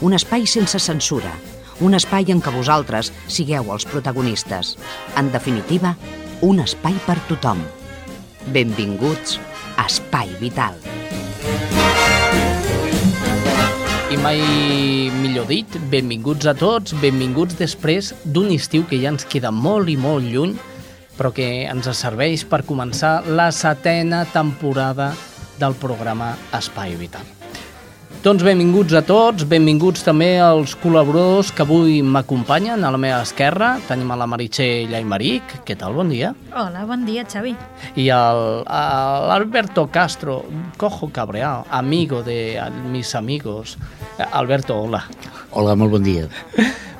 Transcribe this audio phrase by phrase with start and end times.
[0.00, 1.32] un espai sense censura,
[1.80, 4.76] un espai en què vosaltres sigueu els protagonistes.
[5.18, 5.94] En definitiva,
[6.42, 7.62] un espai per tothom.
[8.54, 9.38] Benvinguts
[9.76, 10.78] a Espai Vital.
[14.08, 14.40] I mai
[15.20, 19.98] millor dit, benvinguts a tots, benvinguts després d'un estiu que ja ens queda molt i
[20.00, 20.56] molt lluny,
[21.18, 25.12] però que ens serveix per començar la setena temporada
[25.58, 27.37] del programa Espai Vital.
[28.18, 33.76] Doncs benvinguts a tots, benvinguts també als col·laboradors que avui m'acompanyen a la meva esquerra.
[33.86, 35.54] Tenim a la Meritxell Aymeric.
[35.62, 35.94] Què tal?
[35.94, 36.32] Bon dia.
[36.50, 37.54] Hola, bon dia, Xavi.
[37.94, 40.40] I l'Alberto Castro,
[40.76, 42.58] cojo cabreado, amigo de
[42.90, 43.78] mis amigos.
[44.32, 45.04] Alberto, hola.
[45.52, 46.26] Hola, molt bon dia.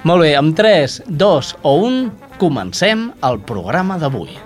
[0.07, 2.03] Molt bé, amb 3, 2 o 1,
[2.39, 4.39] comencem el programa d'avui.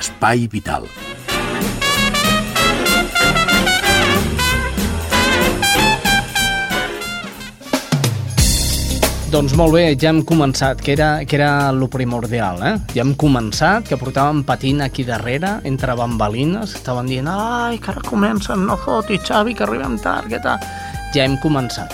[0.00, 0.86] Espai Vital.
[9.30, 12.72] Doncs molt bé, ja hem començat, que era, que era lo primordial, eh?
[12.96, 18.02] Ja hem començat, que portàvem patint aquí darrere, entre bambalines, estaven dient, ai, que ara
[18.08, 20.64] comencen, no fotis, Xavi, que arribem tard, què tal?
[21.14, 21.92] Ja hem començat.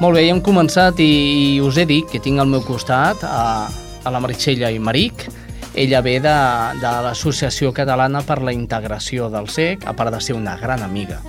[0.00, 1.12] Molt bé, ja hem començat i,
[1.58, 3.68] i us he dit que tinc al meu costat a,
[4.02, 5.28] a la Meritxella i Maric,
[5.78, 6.34] ella ve de,
[6.82, 11.20] de l'Associació Catalana per la Integració del SEC, a part de ser una gran amiga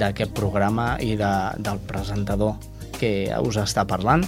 [0.00, 2.56] d'aquest programa i de, del presentador
[2.96, 4.24] que us està parlant.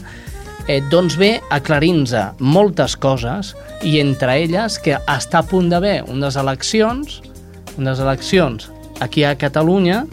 [0.68, 6.36] Eh, doncs ve aclarint-nos moltes coses i entre elles que està a punt d'haver unes
[6.36, 7.22] eleccions,
[7.80, 8.68] unes eleccions
[9.00, 10.04] aquí a Catalunya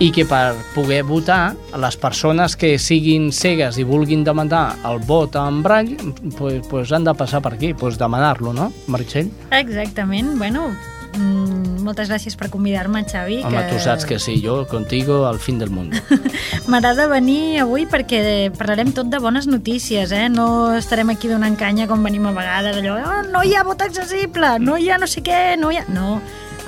[0.00, 5.36] i que per poder votar les persones que siguin cegues i vulguin demanar el vot
[5.36, 5.90] en brall
[6.38, 9.28] pues, pues han de passar per aquí, pues demanar-lo, no, Meritxell?
[9.52, 10.70] Exactament, bueno,
[11.18, 13.42] mm, moltes gràcies per convidar-me, Xavi.
[13.44, 13.74] Home, que...
[13.74, 15.92] tu saps que sí, jo contigo al fin del món.
[16.72, 20.30] M'agrada venir avui perquè parlarem tot de bones notícies, eh?
[20.32, 23.84] No estarem aquí donant canya com venim a vegades, allò, oh, no hi ha vot
[23.84, 25.84] accessible, no hi ha no sé què, no hi ha...
[25.92, 26.22] No,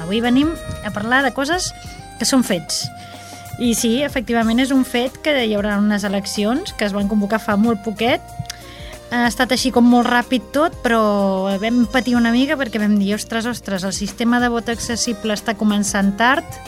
[0.05, 0.53] avui venim
[0.85, 1.73] a parlar de coses
[2.21, 2.85] que són fets
[3.63, 7.39] i sí, efectivament és un fet que hi haurà unes eleccions que es van convocar
[7.43, 8.23] fa molt poquet.
[9.13, 11.03] Ha estat així com molt ràpid tot, però
[11.63, 15.55] vam patir una mica perquè vam dir, ostres, ostres, el sistema de vot accessible està
[15.55, 16.59] començant tard,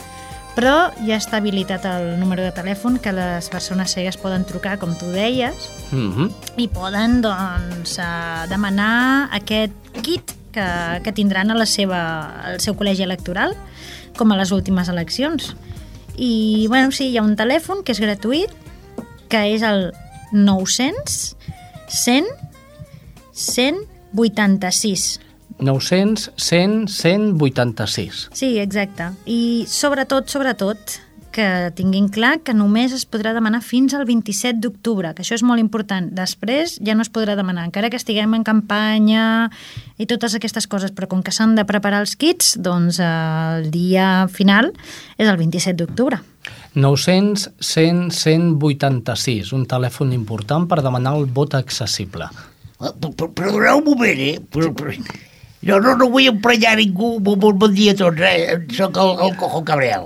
[0.55, 4.95] però ja està habilitat el número de telèfon que les persones cegues poden trucar, com
[4.95, 6.31] tu deies, mm -hmm.
[6.55, 11.99] i poden doncs, eh, demanar aquest kit que, que tindran a la seva,
[12.53, 13.55] al seu col·legi electoral,
[14.15, 15.55] com a les últimes eleccions.
[16.17, 18.51] I, bueno, sí, hi ha un telèfon que és gratuït,
[19.29, 19.89] que és el
[20.31, 21.35] 900
[21.91, 22.25] 100
[23.35, 25.19] 186.
[25.59, 28.29] 900 100 186.
[28.33, 29.11] Sí, exacte.
[29.25, 30.99] I sobretot, sobretot,
[31.35, 35.43] que tinguin clar que només es podrà demanar fins al 27 d'octubre, que això és
[35.43, 36.07] molt important.
[36.15, 39.49] Després ja no es podrà demanar, encara que estiguem en campanya
[39.99, 44.29] i totes aquestes coses, però com que s'han de preparar els kits, doncs el dia
[44.31, 44.71] final
[45.19, 46.21] és el 27 d'octubre.
[46.75, 52.31] 900 100 186, un telèfon important per demanar el vot accessible.
[52.79, 54.35] Però, però doneu un moment, eh?
[54.51, 54.95] Però, però,
[55.65, 58.59] jo no, no vull emprenyar ningú, bon, bon, bon dia a tots, eh?
[58.77, 60.05] Soc el, el Cojo Cabrel.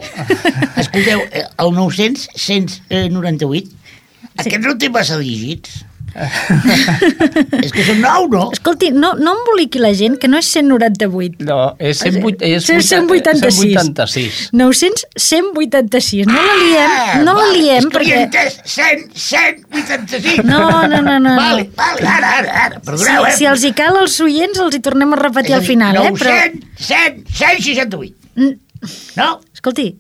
[0.80, 4.46] Escolteu, eh, el 900 198, sí.
[4.46, 5.84] aquest no té massa dígits.
[7.64, 8.44] és que són nou, no?
[8.56, 11.46] Escolti, no, no emboliqui la gent, que no és 198.
[11.48, 13.60] No, és, 108, és 186.
[13.60, 14.40] 186.
[14.56, 16.30] 900, 186.
[16.30, 18.22] No la liem, no la liem, és que perquè...
[18.28, 20.46] entès 100, 186.
[20.48, 21.36] No, no, no, no.
[21.40, 23.36] Vale, vale, ara, ara, ara, perdoneu, si, eh?
[23.42, 26.16] si els hi cal als oients, els hi tornem a repetir al final, eh?
[26.16, 26.34] Però...
[26.80, 28.18] 900, 100, 168.
[28.40, 28.58] Mm,
[29.16, 29.42] No?
[29.54, 30.00] Escolti,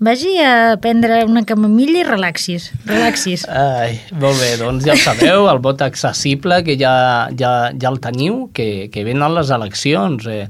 [0.00, 3.44] vagi a prendre una camamilla i relaxis, relaxis.
[3.52, 8.46] Ai, molt bé, doncs ja sabeu, el vot accessible que ja, ja, ja el teniu,
[8.56, 10.26] que, que venen les eleccions.
[10.26, 10.46] Eh.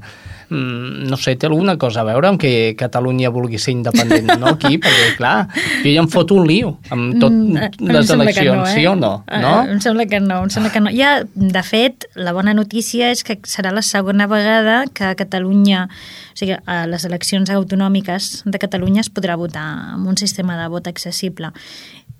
[0.51, 4.51] Mm, no sé, té alguna cosa a veure amb que Catalunya vulgui ser independent, no,
[4.53, 4.77] aquí?
[4.83, 5.47] Perquè, clar,
[5.81, 8.73] jo ja em foto un lío amb tot Mm, em les eleccions, no, eh?
[8.75, 9.11] sí o no?
[9.27, 9.53] Eh, no?
[9.71, 10.91] Em sembla que no, em sembla que no.
[10.93, 16.37] Ja, de fet, la bona notícia és que serà la segona vegada que Catalunya, o
[16.37, 20.87] sigui, a les eleccions autonòmiques de Catalunya es podrà votar amb un sistema de vot
[20.91, 21.53] accessible.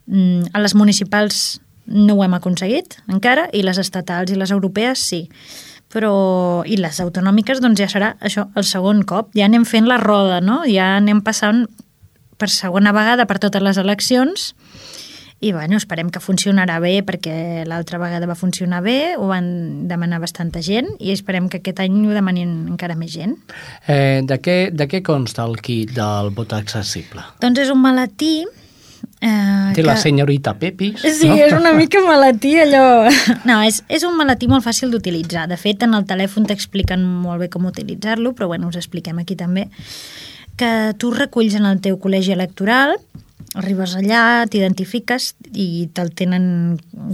[0.08, 5.00] Mm, A les municipals no ho hem aconseguit encara, i les estatals i les europees
[5.00, 5.28] sí
[5.92, 6.14] però,
[6.66, 10.42] i les autonòmiques doncs ja serà això, el segon cop, ja anem fent la roda,
[10.42, 10.62] no?
[10.70, 11.66] ja anem passant
[12.42, 14.52] per segona vegada per totes les eleccions
[15.42, 20.22] i bueno, esperem que funcionarà bé perquè l'altra vegada va funcionar bé, ho van demanar
[20.22, 23.34] bastanta gent i esperem que aquest any ho demanin encara més gent.
[23.90, 27.26] Eh, de, què, de què consta el kit del vot accessible?
[27.42, 28.36] Doncs és un maletí
[29.22, 31.38] eh, Té la senyorita Pepis, Sí, no?
[31.38, 33.08] és una mica maletí allò...
[33.50, 35.48] No, és, és un maletí molt fàcil d'utilitzar.
[35.52, 39.38] De fet, en el telèfon t'expliquen molt bé com utilitzar-lo, però bueno, us expliquem aquí
[39.40, 39.70] també
[40.60, 42.98] que tu reculls en el teu col·legi electoral,
[43.58, 46.46] arribes allà, t'identifiques i te'l tenen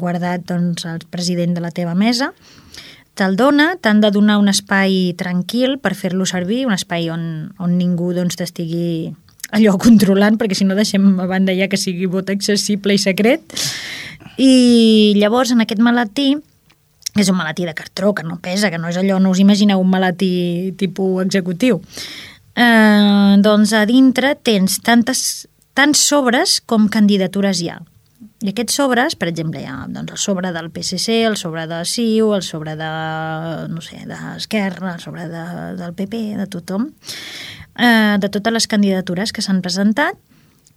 [0.01, 2.33] guardat doncs, el president de la teva mesa,
[3.17, 7.23] te'l dona, t'han de donar un espai tranquil per fer-lo servir, un espai on,
[7.57, 9.15] on ningú doncs, t'estigui
[9.55, 13.55] allò controlant, perquè si no deixem a banda ja que sigui vot accessible i secret.
[14.37, 16.35] I llavors en aquest maletí
[17.17, 19.41] que és un maletí de cartró, que no pesa, que no és allò, no us
[19.41, 21.81] imagineu un maletí tipus executiu.
[22.53, 27.79] Eh, doncs a dintre tens tantes, tants sobres com candidatures hi ha.
[28.45, 31.81] I aquests sobres, per exemple, hi ha doncs, el sobre del PSC, el sobre de
[31.89, 32.89] CiU, el sobre de,
[33.73, 35.43] no sé, d'Esquerra, el sobre de,
[35.79, 36.91] del PP, de tothom,
[37.77, 40.17] eh, de totes les candidatures que s'han presentat.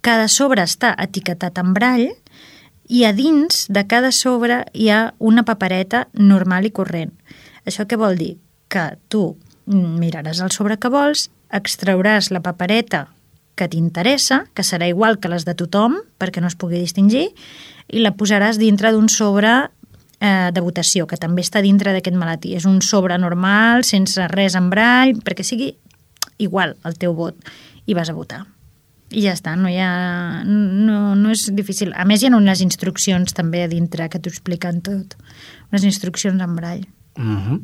[0.01, 2.07] Cada sobre està etiquetat en brall
[2.91, 7.13] i a dins de cada sobre hi ha una papereta normal i corrent.
[7.65, 8.35] Això què vol dir?
[8.71, 9.35] Que tu
[9.71, 13.07] miraràs el sobre que vols, extrauràs la papereta
[13.55, 17.27] que t'interessa, que serà igual que les de tothom, perquè no es pugui distingir,
[17.91, 19.51] i la posaràs dintre d'un sobre
[20.19, 22.55] eh, de votació, que també està dintre d'aquest maletí.
[22.57, 25.75] És un sobre normal, sense res en brall, perquè sigui
[26.41, 27.37] igual el teu vot,
[27.85, 28.45] i vas a votar.
[29.11, 31.91] I ja està, no, hi ha, no, no és difícil.
[31.99, 35.17] A més, hi ha unes instruccions també a dintre que t'ho expliquen tot.
[35.71, 36.85] Unes instruccions en brall.
[37.17, 37.59] Mm -hmm.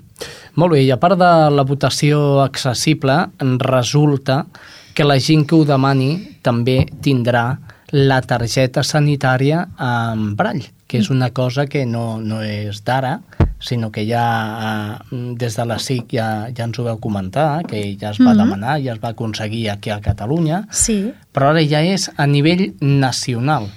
[0.55, 4.45] Molt bé, i a part de la votació accessible, resulta
[4.93, 7.57] que la gent que ho demani també tindrà
[7.91, 13.21] la targeta sanitària en brall, que és una cosa que no, no és d'ara,
[13.59, 17.97] sinó que ja eh, des de la SIC ja, ja ens ho veu comentar, que
[17.99, 18.37] ja es va Mhm.
[18.37, 22.75] demanar, ja es va aconseguir aquí a Catalunya, Sí, però ara ja és a nivell
[22.81, 23.67] nacional.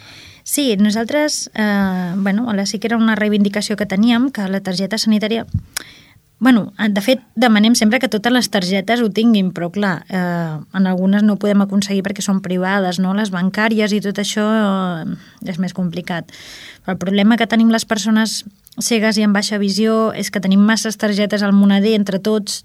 [0.42, 4.98] Sí, nosaltres, eh, bueno, a la que era una reivindicació que teníem, que la targeta
[4.98, 5.46] sanitària...
[6.40, 10.86] Bueno, de fet, demanem sempre que totes les targetes ho tinguin, però clar, eh, en
[10.88, 13.12] algunes no ho podem aconseguir perquè són privades, no?
[13.12, 16.32] Les bancàries i tot això eh, és més complicat.
[16.80, 18.46] Però el problema que tenim les persones
[18.80, 22.64] cegues i amb baixa visió és que tenim masses targetes al moneder entre tots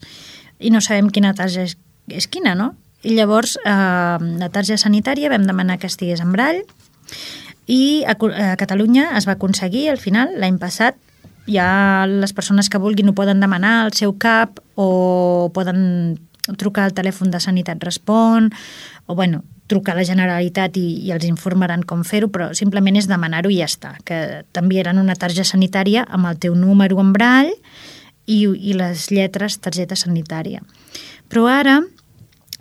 [0.64, 1.76] i no sabem quina targeta és,
[2.08, 2.72] és quina, no?
[3.04, 6.64] I llavors, eh, la targeta sanitària vam demanar que estigués en brall,
[7.68, 10.96] i a, a Catalunya es va aconseguir al final, l'any passat,
[11.48, 16.20] ja les persones que vulguin ho poden demanar al seu CAP o poden
[16.58, 18.52] trucar al telèfon de Sanitat Respon
[19.06, 23.10] o bueno, trucar a la Generalitat i, i els informaran com fer-ho, però simplement és
[23.10, 27.52] demanar-ho i ja està, que t'enviaran una targeta sanitària amb el teu número en brall
[28.26, 30.62] i, i les lletres targeta sanitària.
[31.30, 31.80] Però ara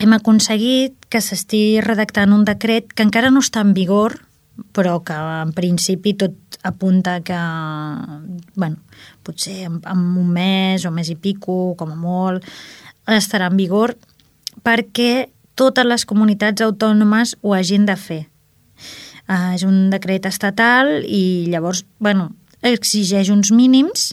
[0.00, 4.18] hem aconseguit que s'estigui redactant un decret que encara no està en vigor,
[4.74, 7.38] però que en principi tot apunta que,
[8.54, 8.76] bueno,
[9.22, 12.44] potser en, en un mes o mes i pico, com a molt,
[13.10, 13.96] estarà en vigor
[14.64, 18.22] perquè totes les comunitats autònomes ho hagin de fer.
[19.24, 22.30] Uh, és un decret estatal i llavors, bueno,
[22.64, 24.12] exigeix uns mínims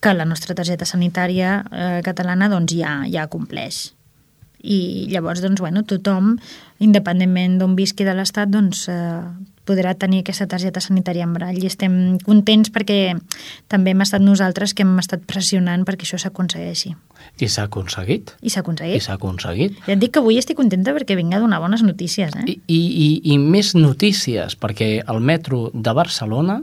[0.00, 3.90] que la nostra targeta sanitària eh, catalana doncs, ja, ja compleix.
[4.64, 6.38] I llavors, doncs, bueno, tothom,
[6.80, 9.20] independentment d'on visqui de l'Estat, doncs, eh,
[9.68, 13.12] podrà tenir aquesta targeta sanitària en brall i estem contents perquè
[13.70, 16.94] també hem estat nosaltres que hem estat pressionant perquè això s'aconsegueixi.
[17.38, 18.32] I s'ha aconseguit.
[18.42, 19.02] I s'ha I aconseguit.
[19.04, 19.76] s'ha aconseguit.
[19.86, 22.44] Ja et dic que avui estic contenta perquè vinc a donar bones notícies, eh?
[22.48, 26.62] I, i, i, I més notícies, perquè el metro de Barcelona,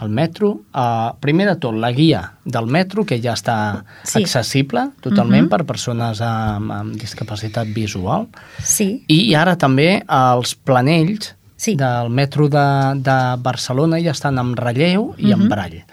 [0.00, 4.22] el metro, eh, primer de tot, la guia del metro, que ja està Sí.
[4.22, 5.48] accessible totalment Mhm.
[5.50, 8.28] per persones amb, amb discapacitat visual,
[8.62, 11.76] Sí, i ara també els planells Sí.
[11.76, 15.48] del metro de, de Barcelona ja estan en relleu i en Mhm.
[15.48, 15.84] brall.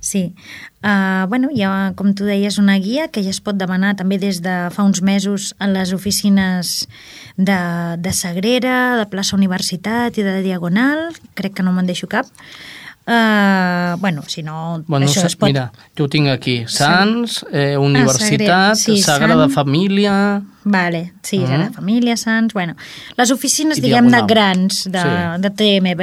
[0.00, 0.34] Sí.
[0.82, 4.18] Uh, bueno, hi ha, com tu deies, una guia que ja es pot demanar també
[4.18, 6.88] des de fa uns mesos a les oficines
[7.36, 11.14] de, de Sagrera, de plaça Universitat i de Diagonal.
[11.34, 12.26] Crec que no me'n deixo cap.
[13.04, 14.84] Uh, bueno, si no...
[14.86, 15.48] Bueno, això es pot...
[15.50, 16.62] mira, jo ho tinc aquí.
[16.70, 18.74] Sants, eh, Universitat, Sagrera.
[18.78, 20.42] Sí, Sagrada Sant- Família...
[20.64, 21.50] Vale, sí, Mhm.
[21.58, 21.62] mm.
[21.66, 22.54] de família, sants...
[22.54, 22.76] Bueno,
[23.16, 24.28] les oficines, I diguem-ne, Diagonal.
[24.28, 25.42] grans de, Sí.
[25.42, 26.02] de TMB,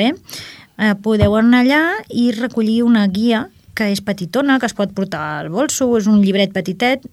[0.78, 5.40] eh, podeu anar allà i recollir una guia que és petitona, que es pot portar
[5.40, 7.06] al bolso, és un llibret petitet,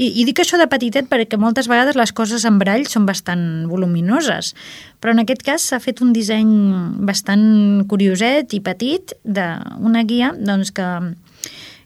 [0.00, 3.44] i, i dic això de petitet perquè moltes vegades les coses en brall són bastant
[3.68, 4.54] voluminoses,
[5.00, 6.52] però en aquest cas s'ha fet un disseny
[7.04, 10.88] bastant curioset i petit d'una guia doncs, que,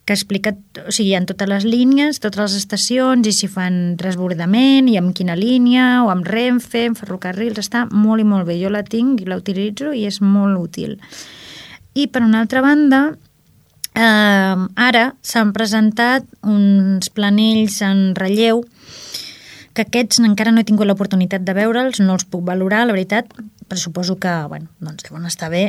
[0.06, 0.54] que explica,
[0.84, 5.14] o sigui, en totes les línies, totes les estacions, i si fan transbordament, i amb
[5.16, 8.58] quina línia, o amb Renfe, amb ferrocarrils, està molt i molt bé.
[8.60, 10.98] Jo la tinc i la utilitzo i és molt útil.
[11.98, 13.06] I per una altra banda,
[13.94, 18.64] eh, ara s'han presentat uns planells en relleu
[19.74, 23.32] que aquests encara no he tingut l'oportunitat de veure'ls, no els puc valorar, la veritat,
[23.66, 25.64] però suposo que, bueno, doncs deuen estar bé.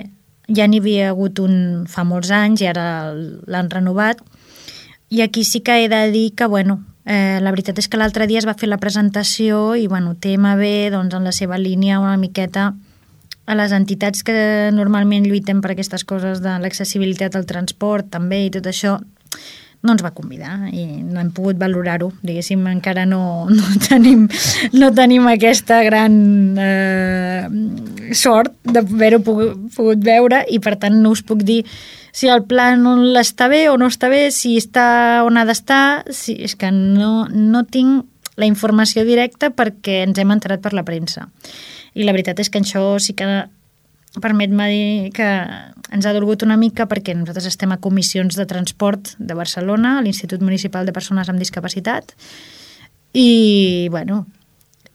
[0.45, 4.21] Ja n'hi havia hagut un fa molts anys i ara l'han renovat.
[5.09, 8.27] I aquí sí que he de dir que, bueno, eh, la veritat és que l'altre
[8.29, 12.17] dia es va fer la presentació i, bueno, TMB, doncs, en la seva línia una
[12.21, 12.75] miqueta
[13.45, 18.53] a les entitats que normalment lluiten per aquestes coses de l'accessibilitat al transport també i
[18.53, 18.97] tot això,
[19.85, 22.09] no ens va convidar i no hem pogut valorar-ho.
[22.25, 24.25] Diguéssim, encara no, no, tenim,
[24.73, 26.15] no tenim aquesta gran
[26.61, 27.45] eh,
[28.17, 31.61] sort d'haver-ho pogut, pogut veure i per tant no us puc dir
[32.15, 36.05] si el pla no està bé o no està bé, si està on ha d'estar,
[36.15, 38.05] si, és que no, no tinc
[38.39, 41.27] la informació directa perquè ens hem enterat per la premsa.
[41.95, 43.27] I la veritat és que això sí que
[44.21, 45.27] permet-me dir que
[45.91, 50.03] ens ha dolgut una mica perquè nosaltres estem a comissions de transport de Barcelona, a
[50.03, 52.15] l'Institut Municipal de Persones amb Discapacitat,
[53.15, 54.25] i, bueno,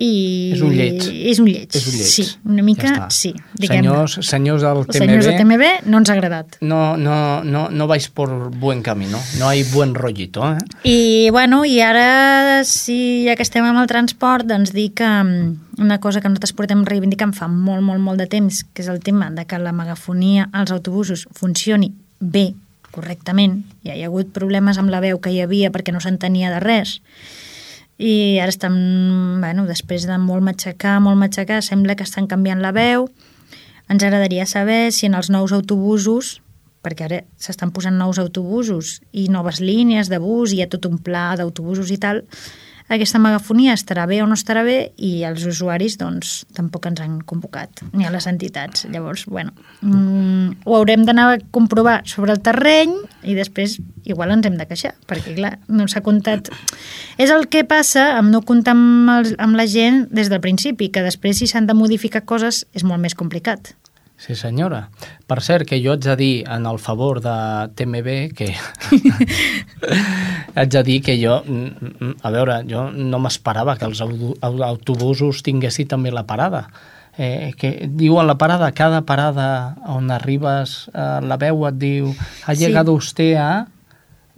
[0.00, 0.52] i...
[0.54, 1.02] És un lleig.
[1.28, 2.08] És un lleig, És un lleig.
[2.08, 3.08] sí, una mica, Ja està.
[3.12, 6.56] sí, diguem Senyors, senyors del Els senyors de TMB, TMB no ens ha agradat.
[6.64, 10.56] no, no, no, no vais por buen camino, no hay buen rollito, eh?
[10.88, 15.82] I, bueno, i ara, sí, ja que estem amb el transport, doncs dir que mm,
[15.84, 19.00] una cosa que nosaltres portem reivindicant fa molt, molt, molt de temps, que és el
[19.04, 22.54] tema de que la megafonia als autobusos funcioni bé,
[22.90, 23.60] correctament.
[23.84, 26.58] Ja hi ha hagut problemes amb la veu que hi havia perquè no s'entenia de
[26.64, 27.00] res.
[28.00, 28.76] I ara estan,
[29.42, 33.10] bueno, després de molt matxacar, molt matxacar, sembla que estan canviant la veu.
[33.92, 36.38] Ens agradaria saber si en els nous autobusos,
[36.80, 40.88] perquè ara s'estan posant nous autobusos i noves línies de bus i hi ha tot
[40.88, 42.22] un pla d'autobusos i tal,
[42.90, 47.20] aquesta megafonia estarà bé o no estarà bé i els usuaris doncs tampoc ens han
[47.22, 48.86] convocat, ni a les entitats.
[48.90, 54.48] Llavors, bueno, mm, ho haurem d'anar a comprovar sobre el terreny i després igual ens
[54.48, 56.50] hem de queixar, perquè clar, no s'ha comptat...
[57.20, 60.90] És el que passa amb no comptar amb, els, amb la gent des del principi,
[60.90, 63.74] que després si s'han de modificar coses és molt més complicat.
[64.20, 64.90] Sí, senyora.
[65.26, 67.32] Per cert, que jo haig de dir en el favor de
[67.74, 68.50] TMB que...
[70.54, 71.40] haig de dir que jo...
[71.46, 76.66] mm, A veure, jo no m'esperava que els au- au- autobusos tinguessin també la parada.
[77.16, 82.12] Eh, que diuen la parada, cada parada on arribes, eh, la veu et diu
[82.46, 82.64] ha Sí.
[82.66, 83.66] llegado usted a...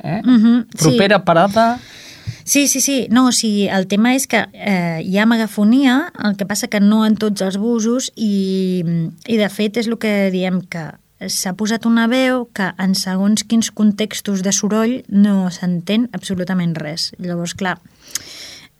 [0.03, 0.21] Eh?
[0.25, 0.79] Mhm, sí.
[0.89, 1.79] Propera parada...
[2.45, 3.07] Sí, sí, sí.
[3.11, 6.81] No, o sigui, el tema és que eh, hi ha megafonia, el que passa que
[6.83, 8.83] no en tots els busos i,
[9.27, 10.91] i de fet és el que diem que
[11.31, 17.13] s'ha posat una veu que en segons quins contextos de soroll no s'entén absolutament res.
[17.23, 17.77] Llavors, clar,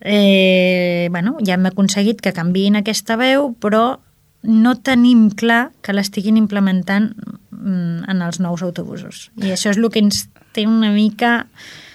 [0.03, 4.01] eh, bueno, ja hem aconseguit que canviïn aquesta veu, però
[4.43, 9.29] no tenim clar que l'estiguin implementant mm, en els nous autobusos.
[9.39, 11.47] I això és el que ens té una mica...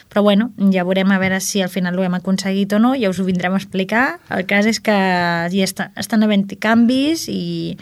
[0.08, 3.10] Però bueno, ja veurem a veure si al final ho hem aconseguit o no, ja
[3.12, 4.06] us ho vindrem a explicar.
[4.32, 4.96] El cas és que
[5.52, 7.76] ja està, estan havent canvis i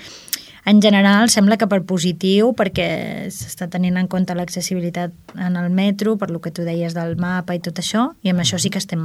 [0.67, 6.17] en general sembla que per positiu perquè s'està tenint en compte l'accessibilitat en el metro,
[6.19, 8.79] per lo que tu deies del mapa i tot això, i amb això sí que
[8.83, 9.05] estem,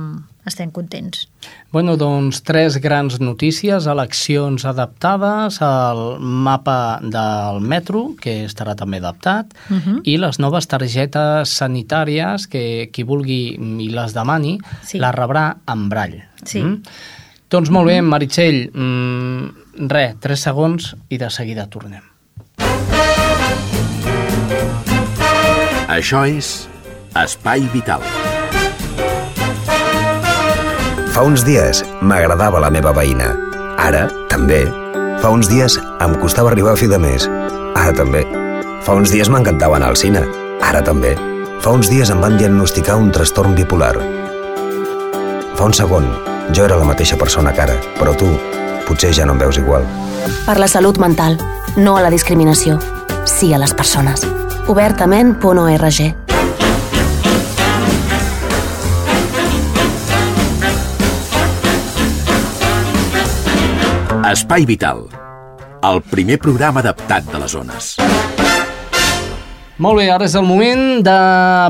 [0.49, 1.27] estem contents.
[1.71, 9.53] Bueno, doncs tres grans notícies, eleccions adaptades, el mapa del metro, que estarà també adaptat,
[9.69, 9.81] uh Mhm.
[9.85, 10.01] -huh.
[10.03, 14.97] i les noves targetes sanitàries que qui vulgui i les demani Sí.
[14.97, 16.23] les rebrà en brall.
[16.43, 16.59] Sí.
[16.63, 16.81] Mm?
[17.51, 22.03] Doncs molt bé, Meritxell, mm, res, tres segons i de seguida tornem.
[25.91, 26.69] Això és
[27.19, 28.03] Espai Vital.
[31.11, 33.33] Fa uns dies m'agradava la meva veïna.
[33.81, 34.63] Ara, també.
[35.19, 37.27] Fa uns dies em costava arribar a fi de mes.
[37.75, 38.23] Ara també.
[38.85, 40.23] Fa uns dies m'encantava anar al cine.
[40.63, 41.17] Ara també.
[41.61, 43.97] Fa uns dies em van diagnosticar un trastorn bipolar.
[45.59, 46.07] Fa un segon,
[46.55, 48.31] jo era la mateixa persona que ara, però tu
[48.91, 49.87] potser ja no em veus igual.
[50.45, 51.39] Per la salut mental,
[51.77, 52.79] no a la discriminació.
[53.25, 54.25] Sí a les persones.
[54.67, 56.01] Obertament.org
[64.31, 65.07] Espai Vital.
[65.83, 67.95] El primer programa adaptat de les zones.
[69.81, 71.13] Molt bé, ara és el moment de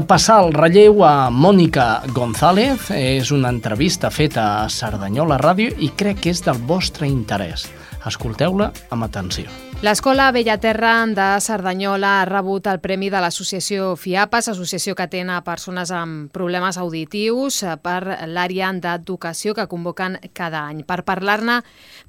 [0.09, 2.89] passar el relleu a Mònica González.
[2.91, 7.69] És una entrevista feta a Cerdanyola Ràdio i crec que és del vostre interès.
[8.11, 9.70] Escolteu-la amb atenció.
[9.81, 15.39] L'Escola Bellaterra de Cerdanyola ha rebut el premi de l'associació FIAPAS, associació que atén a
[15.41, 20.83] persones amb problemes auditius eh, per l'àrea d'educació que convoquen cada any.
[20.85, 21.57] Per parlar-ne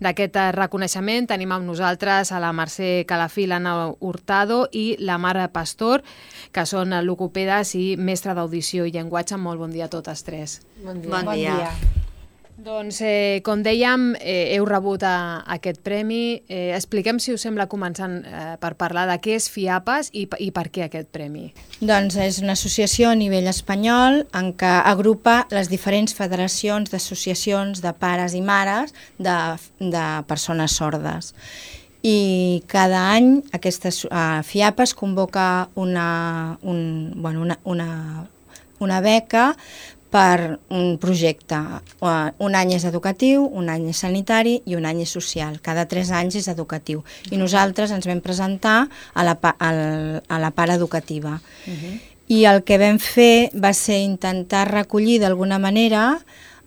[0.05, 6.05] d'aquest reconeixement tenim amb nosaltres a la Mercè Calafí, l'Anna Hurtado i la Mara Pastor,
[6.53, 9.41] que són logopedes i mestre d'audició i llenguatge.
[9.41, 10.61] Molt bon dia a totes tres.
[10.85, 11.25] Bon dia.
[11.25, 12.02] Bon dia.
[12.63, 16.45] Doncs, eh, com dèiem, eh, heu rebut a, a aquest premi.
[16.47, 20.53] Eh, expliquem, si us sembla, començant eh, per parlar de què és FIAPAS i, i
[20.55, 21.49] per què aquest premi.
[21.81, 27.93] Doncs és una associació a nivell espanyol en què agrupa les diferents federacions d'associacions de
[27.99, 29.35] pares i mares de,
[29.81, 31.33] de persones sordes.
[32.07, 37.91] I cada any aquesta uh, FIAPAS convoca una, un, bueno, una, una,
[38.79, 39.51] una beca
[40.13, 41.59] per un projecte.
[42.03, 45.57] Un any és educatiu, un any és sanitari i un any és social.
[45.65, 47.01] Cada tres anys és educatiu.
[47.33, 51.41] I nosaltres ens vam presentar a la, a la, a la part educativa.
[51.67, 52.01] Uh -huh.
[52.29, 56.21] I el que vam fer va ser intentar recollir d'alguna manera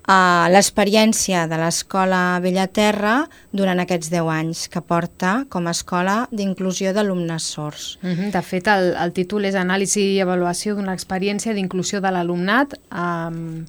[0.07, 3.15] uh, l'experiència de l'Escola Bellaterra
[3.55, 7.97] durant aquests 10 anys que porta com a escola d'inclusió d'alumnes sords.
[8.03, 8.31] Uh -huh.
[8.31, 13.67] De fet, el, el títol és Anàlisi i avaluació d'una experiència d'inclusió de l'alumnat amb,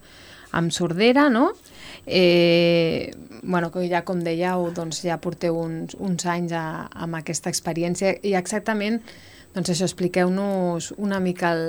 [0.53, 1.53] amb sordera, no?
[2.07, 3.13] Eh,
[3.43, 8.17] bueno, que ja com dèieu, doncs ja porteu uns, uns anys a, amb aquesta experiència
[8.23, 9.03] i exactament
[9.57, 11.63] doncs això, expliqueu-nos una mica el,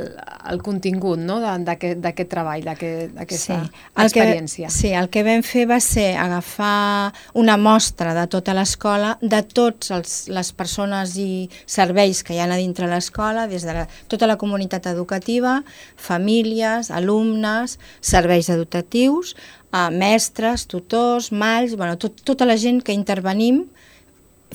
[0.52, 1.38] el contingut no?
[1.40, 3.56] d'aquest treball, d'aquesta sí.
[4.04, 4.68] experiència.
[4.68, 9.40] Que, sí, el que vam fer va ser agafar una mostra de tota l'escola, de
[9.48, 14.28] totes les persones i serveis que hi ha a dintre l'escola, des de la, tota
[14.28, 15.62] la comunitat educativa,
[15.96, 19.38] famílies, alumnes, serveis educatius,
[19.72, 23.64] eh, mestres, tutors, malls, bueno, tot, tota la gent que intervenim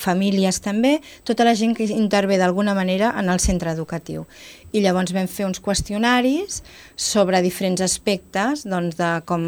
[0.00, 4.26] famílies també, tota la gent que intervé d'alguna manera en el centre educatiu.
[4.72, 6.62] I llavors vam fer uns qüestionaris
[6.96, 9.44] sobre diferents aspectes doncs, de com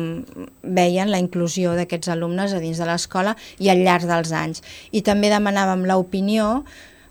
[0.63, 4.65] veien la inclusió d'aquests alumnes a dins de l'escola i al llarg dels anys.
[4.93, 6.65] I també demanàvem l'opinió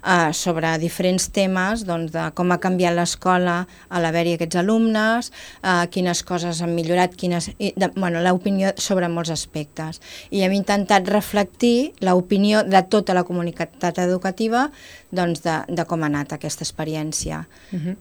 [0.06, 5.32] eh, sobre diferents temes doncs, de com ha canviat l'escola a l'haver-hi aquests alumnes,
[5.64, 10.02] eh, quines coses han millorat, quines, i, de, bueno, l'opinió sobre molts aspectes.
[10.32, 14.70] I hem intentat reflectir l'opinió de tota la comunitat educativa
[15.14, 17.44] doncs, de, de com ha anat aquesta experiència.
[17.72, 17.96] Uh -huh.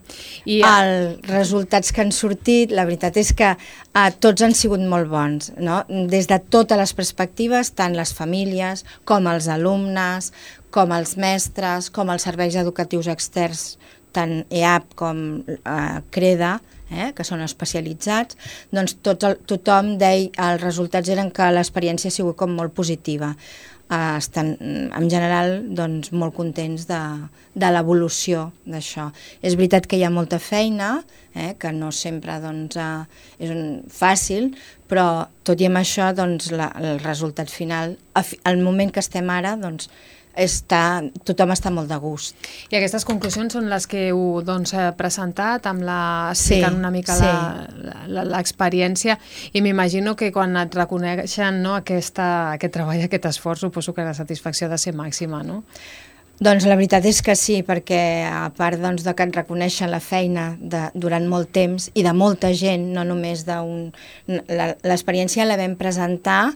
[0.45, 3.55] I Els resultats que han sortit, la veritat és que
[3.93, 5.83] eh, tots han sigut molt bons, no?
[5.87, 10.33] des de totes les perspectives, tant les famílies com els alumnes,
[10.73, 13.65] com els mestres, com els serveis educatius externs,
[14.13, 16.55] tant EAP com eh, CREDA,
[16.93, 18.37] eh, que són especialitzats,
[18.73, 23.33] doncs tot el, tothom deia, els resultats eren que l'experiència ha sigut com molt positiva.
[23.93, 27.01] Eh, estan, en general, doncs, molt contents de,
[27.53, 29.09] de l'evolució d'això.
[29.41, 30.95] És veritat que hi ha molta feina,
[31.33, 34.53] eh, que no sempre doncs, eh, és un, fàcil,
[34.89, 39.57] però tot i amb això, doncs, la, el resultat final, al moment que estem ara,
[39.59, 39.89] doncs,
[40.33, 42.37] està, tothom està molt de gust.
[42.71, 45.99] I aquestes conclusions són les que heu doncs, presentat amb la,
[46.33, 47.29] explicant sí, una mica sí.
[48.13, 49.17] l'experiència
[49.53, 54.17] i m'imagino que quan et reconeixen no, aquesta, aquest treball, aquest esforç, suposo que la
[54.17, 55.63] satisfacció ha de ser màxima, no?
[56.43, 60.01] Doncs la veritat és que sí, perquè a part doncs, de que et reconeixen la
[60.01, 63.91] feina de, durant molt temps i de molta gent, no només d'un...
[64.27, 66.55] L'experiència la vam presentar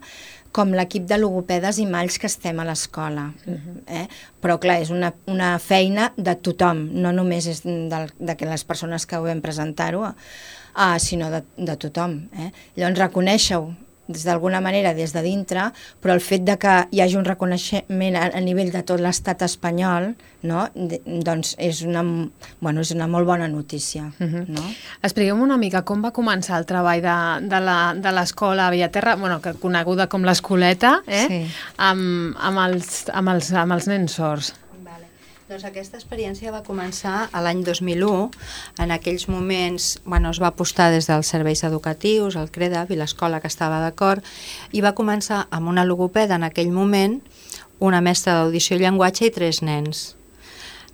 [0.52, 3.32] com l'equip de logopedes i malls que estem a l'escola.
[3.46, 3.82] Uh -huh.
[3.88, 4.08] eh?
[4.42, 9.06] Però, clar, és una, una feina de tothom, no només és de, de les persones
[9.06, 12.30] que ho vam presentar-ho, uh, sinó de, de tothom.
[12.34, 12.52] Eh?
[12.76, 17.18] Llavors, reconèixer-ho des d'alguna manera des de dintre, però el fet de que hi hagi
[17.20, 20.14] un reconeixement a, a nivell de tot l'estat espanyol,
[20.48, 20.68] no?
[21.06, 22.04] Doncs és una,
[22.62, 24.12] bueno, és una molt bona notícia.
[24.20, 24.46] Uh -huh.
[24.48, 24.64] no?
[25.02, 27.18] Expliquem una mica com va començar el treball de,
[28.02, 31.28] de l'escola Villaterra, bueno, que coneguda com l'escoleta, eh?
[31.28, 31.52] sí.
[31.78, 34.54] amb, amb, els, amb, els, amb els nens sords.
[35.48, 38.26] Doncs aquesta experiència va començar a l'any 2001.
[38.84, 43.40] En aquells moments bueno, es va apostar des dels serveis educatius, el CREDAP i l'escola
[43.40, 44.26] que estava d'acord,
[44.76, 47.22] i va començar amb una logopeda en aquell moment,
[47.80, 50.18] una mestra d'audició i llenguatge i tres nens.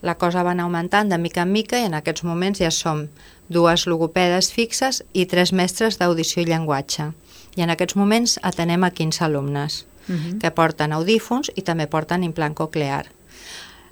[0.05, 3.07] La cosa va anar augmentant de mica en mica i en aquests moments ja som
[3.49, 7.09] dues logopedes fixes i tres mestres d'audició i llenguatge.
[7.57, 10.37] I en aquests moments atenem a 15 alumnes uh -huh.
[10.37, 13.09] que porten audífons i també porten implant coclear.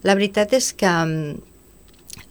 [0.04, 1.52] La veritat és que mm,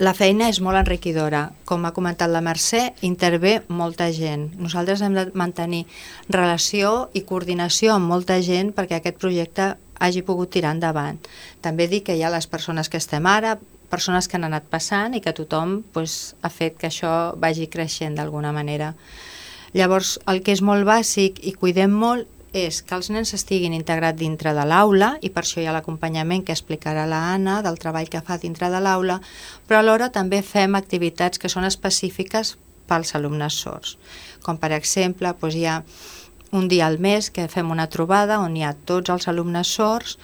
[0.00, 1.50] la feina és molt enriquidora.
[1.68, 4.48] Com ha comentat la Mercè, intervé molta gent.
[4.58, 5.84] Nosaltres hem de mantenir
[6.28, 11.20] relació i coordinació amb molta gent perquè aquest projecte hagi pogut tirar endavant.
[11.60, 13.58] També dic que hi ha les persones que estem ara,
[13.90, 18.16] persones que han anat passant i que tothom pues, ha fet que això vagi creixent
[18.16, 18.94] d'alguna manera.
[19.76, 24.18] Llavors, el que és molt bàsic i cuidem molt és que els nens estiguin integrats
[24.18, 28.10] dintre de l'aula i per això hi ha l'acompanyament que explicarà la Anna del treball
[28.10, 29.20] que fa dintre de l'aula,
[29.68, 32.56] però alhora també fem activitats que són específiques
[32.90, 33.96] pels alumnes sords,
[34.42, 35.80] com per exemple doncs hi ha
[36.50, 40.16] un dia al mes que fem una trobada on hi ha tots els alumnes sords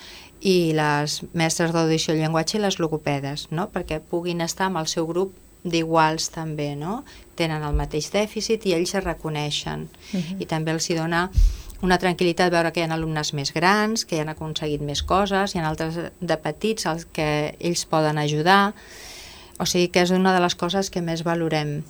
[0.42, 3.68] i les mestres d'audició i llenguatge i les logopedes, no?
[3.72, 5.34] perquè puguin estar amb el seu grup
[5.66, 7.04] d'iguals també, no?
[7.38, 10.36] tenen el mateix dèficit i ells se reconeixen uh -huh.
[10.42, 11.30] i també els hi dona
[11.84, 15.54] una tranquil·litat veure que hi ha alumnes més grans, que hi han aconseguit més coses,
[15.54, 18.72] hi ha altres de petits als que ells poden ajudar,
[19.58, 21.80] o sigui que és una de les coses que més valorem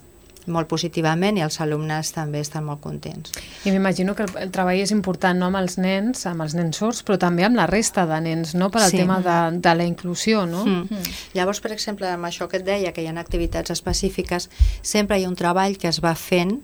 [0.47, 3.33] molt positivament i els alumnes també estan molt contents.
[3.67, 6.79] I m'imagino que el, el treball és important no amb els nens, amb els nens
[6.79, 8.71] sords, però també amb la resta de nens, no?
[8.71, 9.03] per al sí.
[9.03, 10.65] tema de, de la inclusió, no?
[10.65, 10.87] Mm.
[10.87, 11.19] Mm.
[11.35, 14.51] Llavors, per exemple, amb això que et deia, que hi ha activitats específiques,
[14.83, 16.61] sempre hi ha un treball que es va fent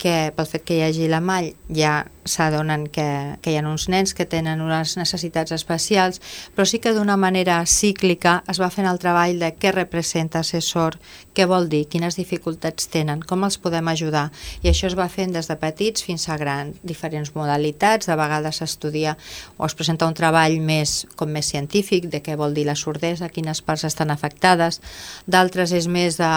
[0.00, 3.04] que pel fet que hi hagi la mall ja s'adonen que,
[3.42, 6.20] que hi ha uns nens que tenen unes necessitats especials,
[6.56, 10.62] però sí que d'una manera cíclica es va fent el treball de què representa ser
[10.64, 11.00] sort,
[11.36, 14.28] què vol dir, quines dificultats tenen, com els podem ajudar.
[14.64, 18.60] I això es va fent des de petits fins a gran, diferents modalitats, de vegades
[18.60, 19.16] s'estudia
[19.58, 23.28] o es presenta un treball més com més científic de què vol dir la sordesa,
[23.28, 24.80] quines parts estan afectades,
[25.26, 26.30] d'altres és més de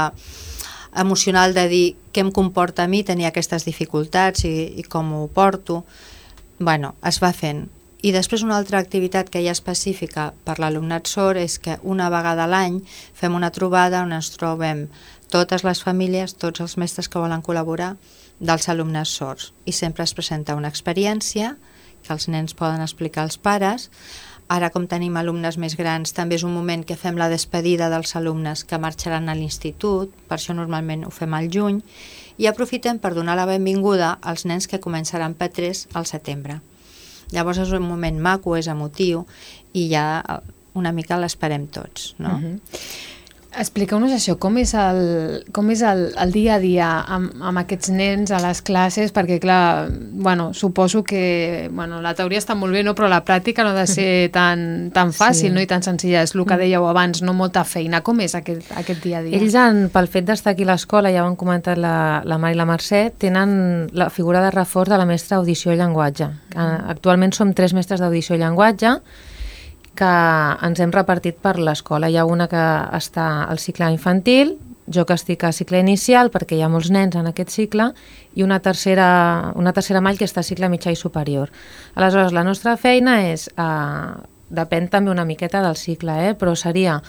[0.96, 5.28] emocional de dir què em comporta a mi tenir aquestes dificultats i, i com ho
[5.28, 5.84] porto,
[6.60, 7.66] bueno, es va fent.
[8.04, 12.10] I després una altra activitat que hi ha específica per l'alumnat sord és que una
[12.12, 12.82] vegada a l'any
[13.16, 14.90] fem una trobada on ens trobem
[15.32, 17.94] totes les famílies, tots els mestres que volen col·laborar
[18.44, 19.54] dels alumnes sords.
[19.66, 21.56] I sempre es presenta una experiència
[22.04, 23.88] que els nens poden explicar als pares
[24.52, 28.16] Ara, com tenim alumnes més grans, també és un moment que fem la despedida dels
[28.20, 31.80] alumnes que marxaran a l'institut, per això normalment ho fem al juny,
[32.38, 36.60] i aprofitem per donar la benvinguda als nens que començaran P3 al setembre.
[37.34, 39.26] Llavors és un moment maco, és emotiu,
[39.74, 40.24] i ja
[40.78, 42.14] una mica l'esperem tots.
[42.18, 42.36] No?
[42.36, 42.60] Uh -huh.
[43.54, 45.00] Expliqueu-nos això, com és, el,
[45.54, 49.38] com és el, el dia a dia amb, amb aquests nens a les classes, perquè
[49.44, 52.96] clar, bueno, suposo que bueno, la teoria està molt bé, no?
[52.98, 55.54] però la pràctica no ha de ser tan, tan fàcil sí.
[55.54, 55.62] no?
[55.62, 56.64] i tan senzilla, és el que mm.
[56.66, 58.02] dèieu abans, no molta feina.
[58.06, 59.38] Com és aquest, aquest dia a dia?
[59.38, 62.58] Ells, han, pel fet d'estar aquí a l'escola, ja ho han comentat la, la Mari
[62.58, 63.54] i la Mercè, tenen
[63.94, 66.32] la figura de reforç de la mestra audició i llenguatge.
[66.56, 66.90] Mm.
[66.96, 68.98] Actualment som tres mestres d'audició i llenguatge,
[69.96, 70.12] que
[70.66, 72.10] ens hem repartit per l'escola.
[72.10, 72.64] Hi ha una que
[72.98, 77.16] està al cicle infantil, jo que estic a cicle inicial perquè hi ha molts nens
[77.16, 77.92] en aquest cicle
[78.36, 81.52] i una tercera, una tercera mall que està a cicle mitjà i superior.
[81.96, 84.10] Aleshores, la nostra feina és, eh,
[84.50, 87.02] depèn també una miqueta del cicle, eh, però seria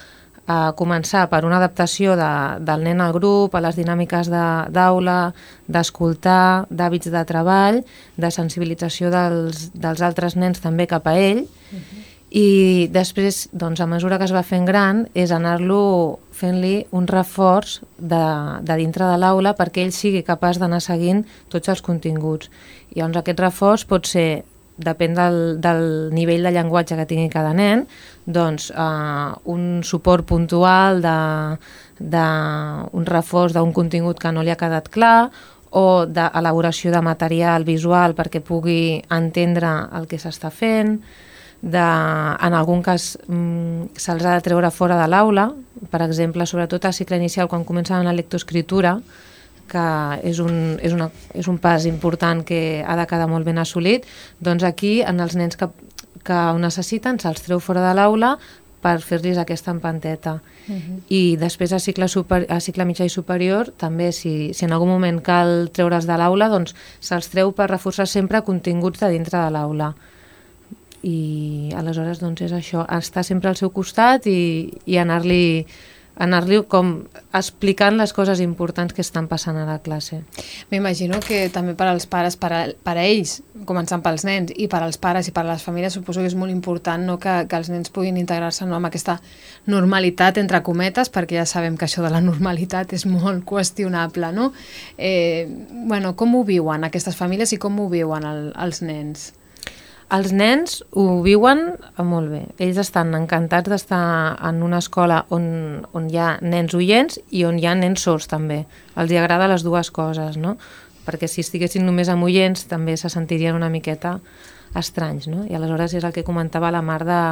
[0.47, 5.73] eh, començar per una adaptació de, del nen al grup, a les dinàmiques d'aula, de,
[5.73, 7.83] d'escoltar, d'hàbits de treball,
[8.17, 13.79] de sensibilització dels, dels altres nens també cap a ell, uh -huh i després, doncs,
[13.79, 18.25] a mesura que es va fent gran, és anar-lo fent-li un reforç de,
[18.67, 22.51] de dintre de l'aula perquè ell sigui capaç d'anar seguint tots els continguts.
[22.91, 24.43] I llavors aquest reforç pot ser,
[24.83, 27.85] depèn del, del nivell de llenguatge que tingui cada nen,
[28.27, 31.19] doncs eh, un suport puntual de,
[32.01, 32.25] de
[32.99, 35.31] un reforç d'un contingut que no li ha quedat clar
[35.71, 40.99] o d'elaboració de material visual perquè pugui entendre el que s'està fent,
[41.65, 45.49] de, en algun cas mm, se'ls ha de treure fora de l'aula,
[45.91, 48.99] per exemple, sobretot a cicle inicial, quan comencen la lectoescriptura,
[49.73, 49.87] que
[50.29, 54.05] és un, és, una, és un pas important que ha de quedar molt ben assolit,
[54.45, 55.71] doncs aquí, en els nens que,
[56.21, 58.35] que ho necessiten, se'ls treu fora de l'aula
[58.85, 60.43] per fer-los aquesta empanteta.
[60.69, 61.01] Uh -huh.
[61.09, 64.89] I després a cicle, super, a cicle mitjà i superior, també, si, si en algun
[64.89, 69.51] moment cal treure's de l'aula, doncs se'ls treu per reforçar sempre continguts de dintre de
[69.51, 69.95] l'aula
[71.05, 75.45] i aleshores doncs és això, estar sempre al seu costat i, i anar-li
[76.15, 76.93] anar-li com
[77.35, 80.21] explicant les coses importants que estan passant a la classe.
[80.71, 84.69] M'imagino que també per als pares, per a, per a ells, començant pels nens, i
[84.71, 87.35] per als pares i per a les famílies, suposo que és molt important no, que,
[87.51, 89.19] que els nens puguin integrar-se no, amb aquesta
[89.71, 94.53] normalitat, entre cometes, perquè ja sabem que això de la normalitat és molt qüestionable, no?
[94.97, 95.49] Eh,
[95.91, 99.33] bueno, com ho viuen aquestes famílies i com ho viuen el, els nens?
[100.15, 101.65] Els nens ho viuen
[102.07, 102.43] molt bé.
[102.63, 104.05] Ells estan encantats d'estar
[104.47, 105.47] en una escola on,
[105.97, 108.61] on hi ha nens oients i on hi ha nens sords també.
[109.01, 110.55] Els hi agrada les dues coses, no?
[111.05, 114.19] Perquè si estiguessin només amb oients també se sentirien una miqueta
[114.79, 115.45] estranys, no?
[115.51, 117.23] I aleshores és el que comentava la Mar de,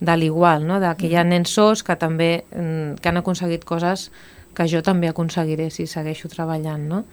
[0.00, 0.80] de l'igual, no?
[0.80, 4.08] De que hi ha nens sords que també mm, que han aconseguit coses
[4.56, 7.04] que jo també aconseguiré si segueixo treballant, no?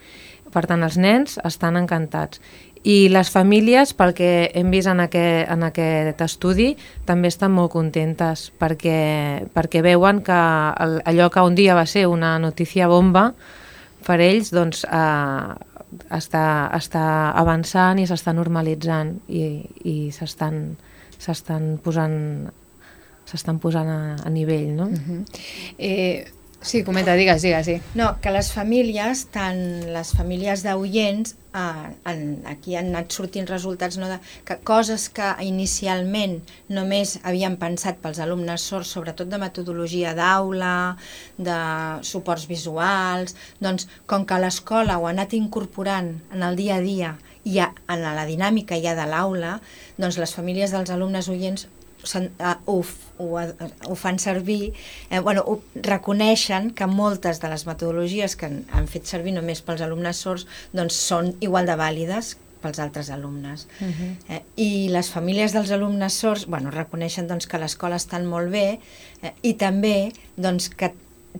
[0.49, 2.41] Per tant, els nens estan encantats.
[2.87, 6.69] I les famílies, pel que hem vist en aquest, en aquest estudi,
[7.05, 12.37] també estan molt contentes perquè, perquè veuen que allò que un dia va ser una
[12.39, 13.33] notícia bomba
[14.07, 15.49] per ells doncs, eh,
[16.15, 16.45] està,
[16.77, 17.03] està
[17.35, 19.43] avançant i s'està normalitzant i,
[19.83, 22.17] i s'estan posant
[23.29, 24.87] s'estan posant a, a nivell, no?
[24.87, 25.25] Uh -huh.
[25.77, 26.25] eh,
[26.61, 27.77] Sí, comenta, digues, digues, sí.
[27.95, 29.59] No, que les famílies, tant
[29.93, 32.11] les famílies d'oients, eh,
[32.51, 36.35] aquí han anat sortint resultats no, de, que coses que inicialment
[36.67, 40.97] només havien pensat pels alumnes sords, sobretot de metodologia d'aula,
[41.39, 41.57] de
[42.11, 47.15] suports visuals, doncs com que l'escola ho ha anat incorporant en el dia a dia
[47.47, 49.61] i ja, en la dinàmica ja de l'aula,
[49.95, 51.69] doncs les famílies dels alumnes oients
[52.65, 52.83] ho,
[53.17, 53.29] ho,
[53.87, 54.73] ho fan servir,
[55.09, 59.61] eh, bueno, ho, reconeixen que moltes de les metodologies que han, han fet servir només
[59.61, 63.67] pels alumnes sords doncs són igual de vàlides pels altres alumnes.
[63.79, 64.15] Uh -huh.
[64.35, 68.79] eh, I les famílies dels alumnes sords bueno, reconeixen doncs, que l'escola estan molt bé
[69.21, 70.93] eh, i també doncs, que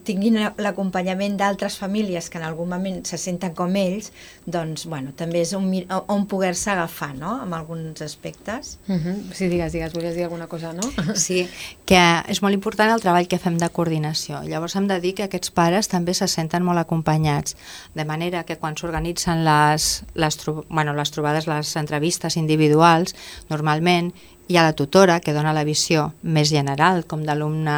[0.06, 4.10] tinguin l'acompanyament d'altres famílies que en algun moment se senten com ells,
[4.46, 5.66] doncs, bueno, també és on,
[6.08, 8.78] on poder-se agafar, no?, en alguns aspectes.
[8.86, 9.16] Uh -huh.
[9.34, 10.82] Sí, digues, digues, volies dir alguna cosa, no?
[11.14, 11.48] Sí,
[11.84, 14.42] que és molt important el treball que fem de coordinació.
[14.42, 17.56] Llavors hem de dir que aquests pares també se senten molt acompanyats,
[17.94, 20.36] de manera que quan s'organitzen les, les,
[20.68, 23.14] bueno, les trobades, les entrevistes individuals,
[23.48, 24.12] normalment
[24.50, 27.76] hi ha la tutora, que dona la visió més general, com d'alumne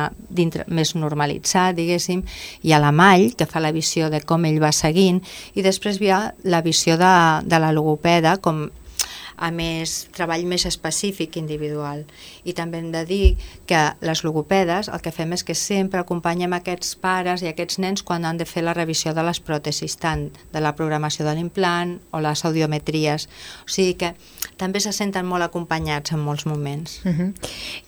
[0.72, 2.22] més normalitzat, diguéssim,
[2.64, 5.20] hi ha la Mall, que fa la visió de com ell va seguint,
[5.52, 7.12] i després hi ha la visió de,
[7.44, 8.64] de la logopeda, com
[9.42, 12.04] a més treball més específic individual.
[12.46, 13.26] I també hem de dir
[13.66, 18.04] que les logopedes el que fem és que sempre acompanyem aquests pares i aquests nens
[18.06, 21.96] quan han de fer la revisió de les pròtesis, tant de la programació de l'implant
[22.12, 23.26] o les audiometries.
[23.66, 24.14] O sigui que
[24.60, 27.00] també se senten molt acompanyats en molts moments.
[27.04, 27.34] Uh -huh.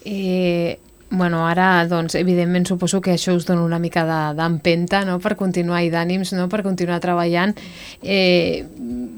[0.04, 0.78] eh,
[1.14, 4.03] Bueno, ara, doncs, evidentment, suposo que això us dona una mica
[4.35, 7.55] d'empenta, no?, per continuar, i d'ànims, no?, per continuar treballant.
[8.03, 8.64] Eh,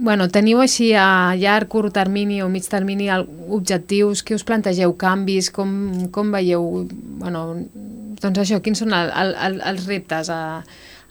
[0.05, 5.49] bueno, teniu així a llarg, curt termini o mig termini objectius, que us plantegeu canvis,
[5.55, 5.73] com,
[6.13, 6.85] com veieu,
[7.23, 7.47] bueno,
[8.21, 10.43] doncs això, quins són el, el, els reptes a,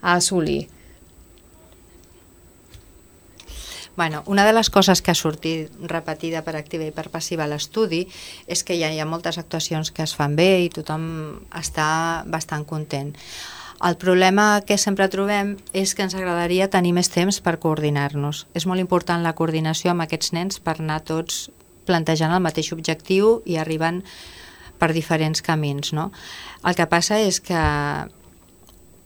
[0.02, 0.68] a assolir?
[3.96, 7.48] Bueno, una de les coses que ha sortit repetida per activa i per passiva a
[7.48, 8.02] l'estudi
[8.52, 11.06] és que ja hi ha moltes actuacions que es fan bé i tothom
[11.56, 11.88] està
[12.28, 13.14] bastant content.
[13.86, 18.46] El problema que sempre trobem és que ens agradaria tenir més temps per coordinar-nos.
[18.56, 21.50] És molt important la coordinació amb aquests nens per anar tots
[21.88, 24.02] plantejant el mateix objectiu i arribant
[24.80, 25.94] per diferents camins.
[25.96, 26.12] No?
[26.64, 27.60] El que passa és que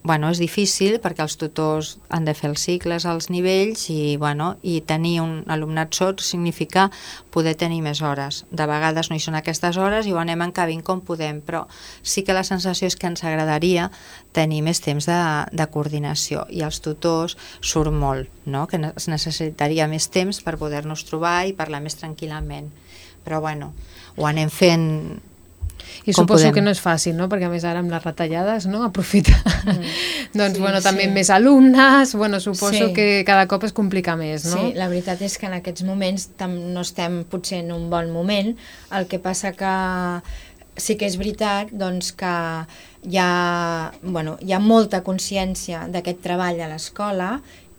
[0.02, 4.54] bueno, és difícil perquè els tutors han de fer els cicles als nivells i, bueno,
[4.64, 6.88] i tenir un alumnat sord significa
[7.36, 8.46] poder tenir més hores.
[8.50, 11.66] De vegades no hi són aquestes hores i ho anem encabint com podem, però
[12.02, 13.90] sí que la sensació és que ens agradaria
[14.32, 15.20] tenir més temps de,
[15.52, 18.68] de coordinació i els tutors surt molt, no?
[18.72, 22.72] que es necessitaria més temps per poder-nos trobar i parlar més tranquil·lament.
[23.26, 23.74] Però bueno,
[24.16, 25.20] ho anem fent
[26.06, 26.54] i Com suposo podem?
[26.56, 27.28] que no és fàcil, no?
[27.32, 28.84] Perquè a més ara amb les retallades, no?
[28.88, 29.40] Aprofitar.
[29.66, 29.94] Mm.
[30.40, 31.14] doncs, sí, bueno, també sí.
[31.16, 32.94] més alumnes, bueno, suposo sí.
[32.96, 34.58] que cada cop es complica més, no?
[34.58, 38.56] Sí, la veritat és que en aquests moments no estem potser en un bon moment,
[38.96, 39.74] el que passa que
[40.80, 42.34] sí que és veritat doncs, que
[43.10, 47.34] hi ha, bueno, hi ha molta consciència d'aquest treball a l'escola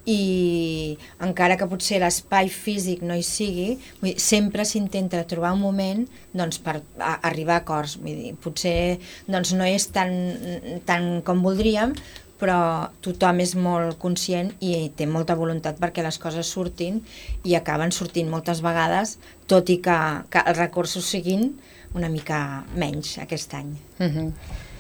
[0.09, 5.61] i encara que potser l'espai físic no hi sigui, vull dir, sempre s'intenta trobar un
[5.61, 7.99] moment doncs, per a, arribar a acords.
[8.01, 10.17] Vull dir, potser doncs, no és tan,
[10.89, 11.95] tan com voldríem,
[12.41, 17.03] però tothom és molt conscient i té molta voluntat perquè les coses surtin
[17.45, 19.19] i acaben sortint moltes vegades,
[19.51, 19.99] tot i que,
[20.33, 21.51] que els recursos siguin
[21.95, 23.75] una mica menys aquest any.
[23.99, 24.33] Uh -huh.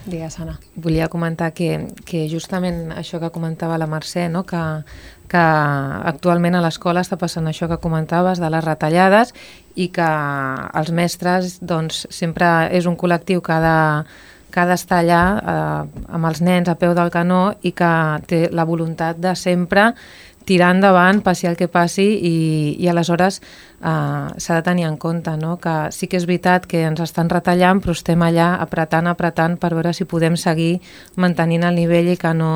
[0.06, 0.58] Digues, Anna.
[0.76, 4.46] Volia comentar que, que justament això que comentava la Mercè, no?
[4.48, 4.60] que,
[5.28, 5.42] que
[6.12, 9.34] actualment a l'escola està passant això que comentaves de les retallades
[9.76, 10.08] i que
[10.80, 13.76] els mestres doncs, sempre és un col·lectiu que ha de,
[14.50, 17.92] que ha d'estar allà eh, amb els nens a peu del canó i que
[18.30, 19.90] té la voluntat de sempre
[20.50, 22.34] tirar endavant, passi el que passi, i,
[22.82, 25.56] i aleshores eh, s'ha de tenir en compte no?
[25.62, 29.72] que sí que és veritat que ens estan retallant, però estem allà apretant, apretant per
[29.76, 30.80] veure si podem seguir
[31.16, 32.52] mantenint el nivell i que no,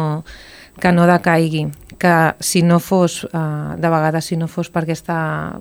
[0.82, 3.38] que no decaigui que si no fos, eh,
[3.78, 5.16] de vegades si no fos per aquesta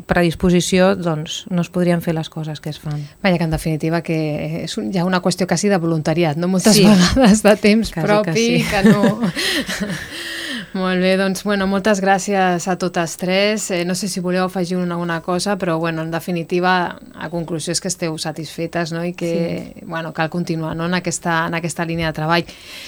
[0.09, 2.97] predisposició, doncs no es podrien fer les coses que es fan.
[3.21, 4.17] Vaja, que en definitiva que
[4.65, 6.49] és un, hi ha una qüestió quasi de voluntariat, no?
[6.51, 6.87] Moltes sí.
[6.89, 8.65] vegades de temps quasi propi, que, sí.
[8.73, 9.19] que no...
[10.73, 13.69] Molt bé, doncs, bueno, moltes gràcies a totes tres.
[13.71, 17.71] Eh, no sé si voleu afegir una, alguna cosa, però, bueno, en definitiva, a conclusió
[17.75, 19.85] és que esteu satisfetes, no?, i que, sí.
[19.85, 22.45] bueno, cal continuar, no?, en aquesta, en aquesta línia de treball.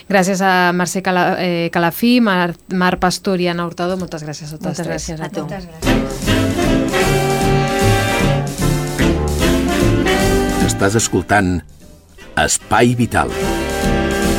[0.09, 4.57] Gràcies a Mercè Cala, eh, Calafí, Mar, Mar Pastor i Anna Hurtado, moltes gràcies a
[4.57, 5.05] totes moltes tres.
[5.13, 5.45] Gràcies a, a tu.
[5.45, 5.85] Moltes gràcies.
[10.65, 11.61] Estàs escoltant
[12.41, 13.29] Espai Vital.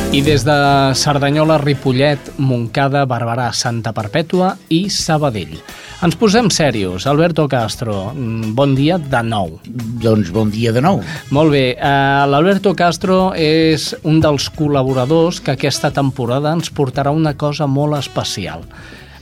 [0.07, 0.53] I des de
[0.95, 5.57] Cerdanyola, Ripollet, Montcada, Barberà, Santa Perpètua i Sabadell.
[6.05, 7.05] Ens posem serios.
[7.11, 9.59] Alberto Castro, mm, bon dia de nou.
[9.65, 11.01] Doncs bon dia de nou.
[11.29, 11.75] Molt bé.
[11.75, 17.99] Uh, L'Alberto Castro és un dels col·laboradors que aquesta temporada ens portarà una cosa molt
[17.99, 18.63] especial.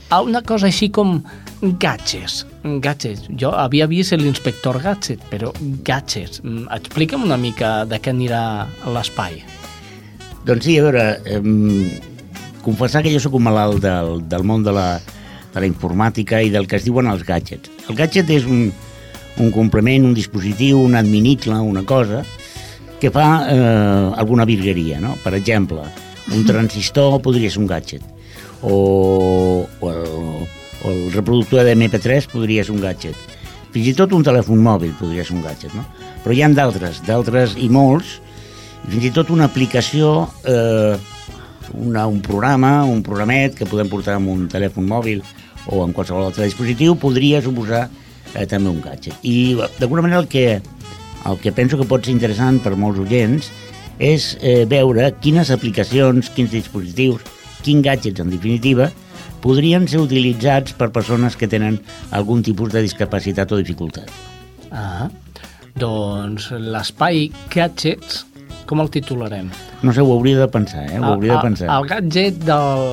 [0.08, 1.22] A una cosa així com
[1.60, 2.46] gadgets.
[2.62, 3.26] Gadgets.
[3.36, 6.40] Jo havia vist l'inspector Gadget, però gadgets.
[6.44, 9.42] Mm, Explica'm una mica de què anirà l'espai.
[10.46, 11.40] Doncs sí, a veure, eh,
[12.62, 15.00] confessar que jo sóc un malalt del, del món de la,
[15.50, 17.72] de la informàtica i del que es diuen els gadgets.
[17.90, 18.68] El gadget és un,
[19.42, 22.20] un complement, un dispositiu, un adminicle, una cosa
[23.00, 25.16] que fa eh, alguna virgueria, no?
[25.24, 25.82] Per exemple,
[26.30, 28.04] un transistor podria ser un gadget,
[28.62, 28.76] o,
[29.66, 30.06] o, el,
[30.86, 33.18] o el reproductor de MP3 podria ser un gadget,
[33.74, 35.82] fins i tot un telèfon mòbil podria ser un gadget, no?
[36.22, 38.35] Però hi ha d'altres, d'altres i molts, i
[38.86, 40.96] fins i tot una aplicació, eh,
[41.74, 45.22] una, un programa, un programet que podem portar amb un telèfon mòbil
[45.66, 47.86] o en qualsevol altre dispositiu, podria suposar
[48.34, 49.16] eh, també un gadget.
[49.26, 50.60] I d'alguna manera el que,
[51.26, 53.50] el que penso que pot ser interessant per molts oients
[53.98, 57.24] és eh, veure quines aplicacions, quins dispositius,
[57.66, 58.90] quins gadgets en definitiva,
[59.42, 61.80] podrien ser utilitzats per persones que tenen
[62.14, 64.10] algun tipus de discapacitat o dificultat.
[64.70, 65.08] Ah,
[65.78, 68.24] doncs l'espai gadgets
[68.66, 69.48] com el titularem?
[69.82, 70.98] No sé, ho hauria de pensar, eh?
[70.98, 71.68] Ho hauria de pensar.
[71.68, 72.84] El, el, gadget, del,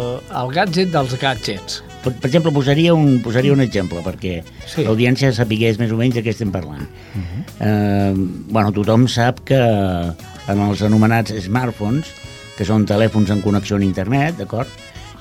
[0.42, 1.82] el gadget dels gadgets.
[2.04, 4.84] Per, per exemple, posaria un, posaria un exemple perquè sí.
[4.84, 6.84] l'audiència sapigués més o menys de què estem parlant.
[7.14, 7.44] Uh -huh.
[7.60, 8.14] eh,
[8.50, 12.12] bueno, tothom sap que en els anomenats smartphones,
[12.58, 14.68] que són telèfons en connexió a internet, d'acord?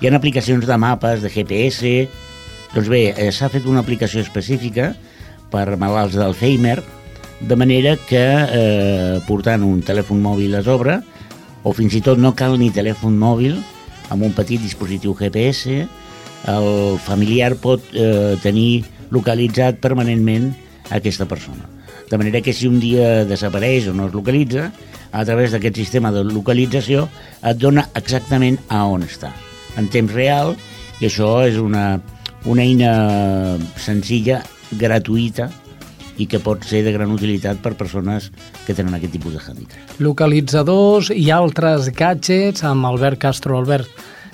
[0.01, 2.09] Hi ha aplicacions de mapes, de GPS...
[2.73, 4.95] Doncs bé, eh, s'ha fet una aplicació específica
[5.51, 6.83] per malalts d'Alzheimer,
[7.43, 11.01] de manera que eh, portant un telèfon mòbil a sobre,
[11.63, 13.59] o fins i tot no cal ni telèfon mòbil,
[14.11, 15.83] amb un petit dispositiu GPS,
[16.51, 20.51] el familiar pot eh, tenir localitzat permanentment
[20.91, 21.69] aquesta persona.
[22.11, 24.71] De manera que si un dia desapareix o no es localitza,
[25.13, 27.07] a través d'aquest sistema de localització
[27.45, 29.33] et dona exactament a on està,
[29.77, 30.55] en temps real,
[31.01, 32.01] i això és una,
[32.49, 34.41] una eina senzilla,
[34.73, 35.51] gratuïta,
[36.23, 38.31] i que pot ser de gran utilitat per persones
[38.67, 39.95] que tenen aquest tipus de hàndicap.
[40.03, 43.59] Localitzadors i altres gadgets amb Albert Castro.
[43.59, 43.91] Albert,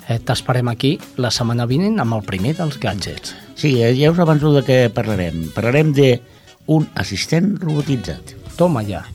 [0.07, 3.35] eh, t'esperem aquí la setmana vinent amb el primer dels gadgets.
[3.55, 5.49] Sí, eh, ja us avanço de què parlarem.
[5.55, 8.35] Parlarem d'un assistent robotitzat.
[8.59, 9.05] Toma ja.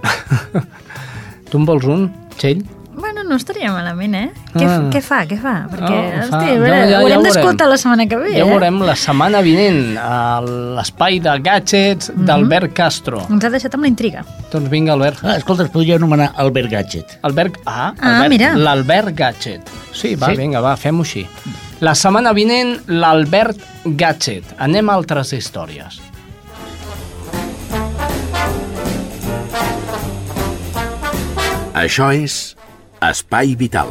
[1.50, 2.62] tu en vols un, Txell?
[3.00, 4.30] Bueno, no estaria malament, eh?
[4.54, 4.90] Què, Ah.
[4.92, 5.66] què fa, què fa?
[5.70, 8.32] Perquè, Oh, hosti, fa- veure, ja- ja- ho haurem ja d'escoltar la setmana que ve,
[8.36, 8.50] Ja ho eh?
[8.50, 12.24] veurem la setmana vinent a l'espai de gadgets Mhm.
[12.26, 13.26] d'Albert Castro.
[13.30, 14.24] Ens ha deixat amb la intriga.
[14.52, 15.24] Doncs vinga, Albert.
[15.24, 17.18] Ah, escolta, es podria anomenar Albert Gadget.
[17.22, 18.54] Albert, ah, Ah, Albert, mira.
[18.54, 19.62] L'Albert Gadget.
[19.92, 20.36] Sí, va, Sí?
[20.36, 21.26] vinga, va, fem-ho així.
[21.80, 24.44] La setmana vinent, l'Albert Gadget.
[24.58, 26.00] Anem a altres històries.
[31.74, 32.56] Això és
[33.00, 33.88] Espai Vital.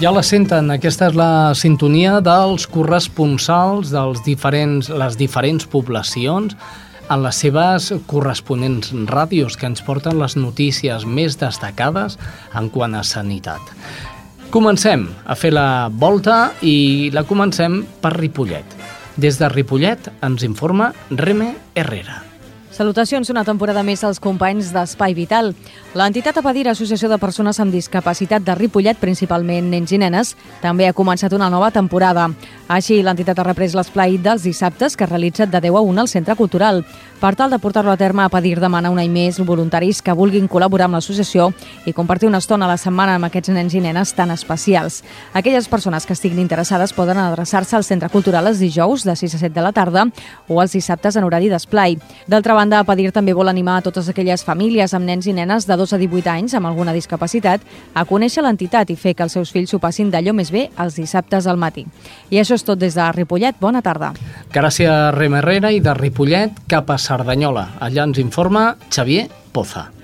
[0.00, 6.56] Ja la senten, aquesta és la sintonia dels corresponsals dels diferents, les diferents poblacions
[7.12, 12.16] en les seves corresponents ràdios que ens porten les notícies més destacades
[12.56, 13.60] en quant a sanitat.
[14.48, 18.95] Comencem a fer la volta i la comencem per Ripollet.
[19.16, 22.35] Des de Ripollet ens informa Reme Herrera.
[22.76, 25.54] Salutacions una temporada més als companys d'Espai Vital.
[25.96, 30.92] L'entitat Apadir, Associació de Persones amb Discapacitat de Ripollet, principalment nens i nenes, també ha
[30.92, 32.26] començat una nova temporada.
[32.68, 36.10] Així, l'entitat ha reprès l'esplai dels dissabtes que es realitza de 10 a 1 al
[36.12, 36.82] Centre Cultural.
[37.16, 40.90] Per tal de portar-lo a terme, Apadir demana un any més voluntaris que vulguin col·laborar
[40.90, 41.46] amb l'associació
[41.86, 45.00] i compartir una estona a la setmana amb aquests nens i nenes tan especials.
[45.32, 49.42] Aquelles persones que estiguin interessades poden adreçar-se al Centre Cultural els dijous de 6 a
[49.46, 50.04] 7 de la tarda
[50.46, 51.96] o els dissabtes en horari d'esplai.
[52.28, 55.76] D'altra banda, Apadir també vol animar a totes aquelles famílies amb nens i nenes de
[55.76, 57.62] 2 a 18 anys amb alguna discapacitat
[57.94, 60.98] a conèixer l'entitat i fer que els seus fills s'ho passin d'allò més bé els
[60.98, 61.86] dissabtes al matí.
[62.30, 63.56] I això és tot des de Ripollet.
[63.60, 64.12] Bona tarda.
[64.52, 67.76] Gràcies, Rem Herrera, i de Ripollet cap a Cerdanyola.
[67.80, 69.95] Allà ens informa Xavier Poza.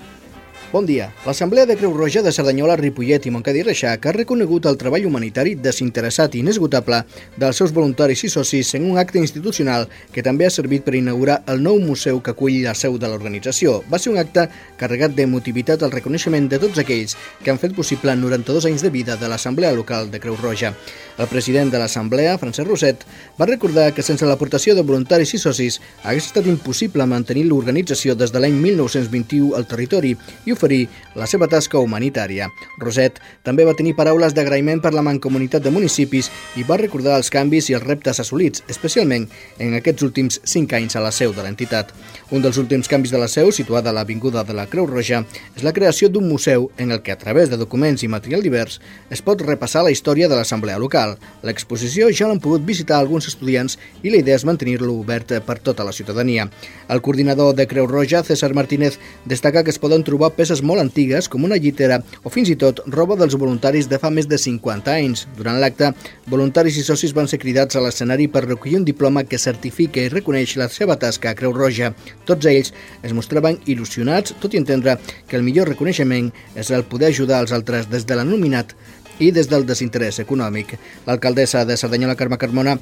[0.73, 1.11] Bon dia.
[1.23, 5.51] L'Assemblea de Creu Roja de Cerdanyola, Ripollet i Montcada Reixac ha reconegut el treball humanitari
[5.53, 7.03] desinteressat i inesgotable
[7.37, 11.43] dels seus voluntaris i socis en un acte institucional que també ha servit per inaugurar
[11.53, 13.83] el nou museu que acull la seu de l'organització.
[13.85, 14.47] Va ser un acte
[14.81, 17.13] carregat d'emotivitat al reconeixement de tots aquells
[17.43, 20.73] que han fet possible 92 anys de vida de l'Assemblea Local de Creu Roja.
[21.21, 23.05] El president de l'Assemblea, Francesc Roset,
[23.37, 28.33] va recordar que sense l'aportació de voluntaris i socis hagués estat impossible mantenir l'organització des
[28.33, 30.15] de l'any 1921 al territori
[30.49, 32.47] i la seva tasca humanitària.
[32.79, 37.29] Roset també va tenir paraules d'agraïment per la mancomunitat de municipis i va recordar els
[37.33, 39.27] canvis i els reptes assolits, especialment
[39.59, 41.91] en aquests últims cinc anys a la seu de l'entitat.
[42.31, 45.23] Un dels últims canvis de la seu, situada a l'Avinguda de la Creu Roja,
[45.55, 48.79] és la creació d'un museu en el que, a través de documents i material divers,
[49.09, 51.17] es pot repassar la història de l'Assemblea local.
[51.43, 55.83] L'exposició ja l'han pogut visitar alguns estudiants i la idea és mantenir-lo obert per tota
[55.83, 56.49] la ciutadania.
[56.87, 61.29] El coordinador de Creu Roja, César Martínez, destaca que es poden trobar peces molt antigues,
[61.31, 64.93] com una llitera o fins i tot roba dels voluntaris de fa més de 50
[64.93, 65.25] anys.
[65.37, 65.89] Durant l'acte,
[66.29, 70.11] voluntaris i socis van ser cridats a l'escenari per recollir un diploma que certifica i
[70.13, 71.93] reconeix la seva tasca a Creu Roja.
[72.29, 77.09] Tots ells es mostraven il·lusionats, tot i entendre que el millor reconeixement és el poder
[77.09, 78.75] ajudar els altres des de l'anominat
[79.19, 80.77] i des del desinterès econòmic.
[81.07, 82.77] L'alcaldessa de Cerdanyola, Carme Carmona,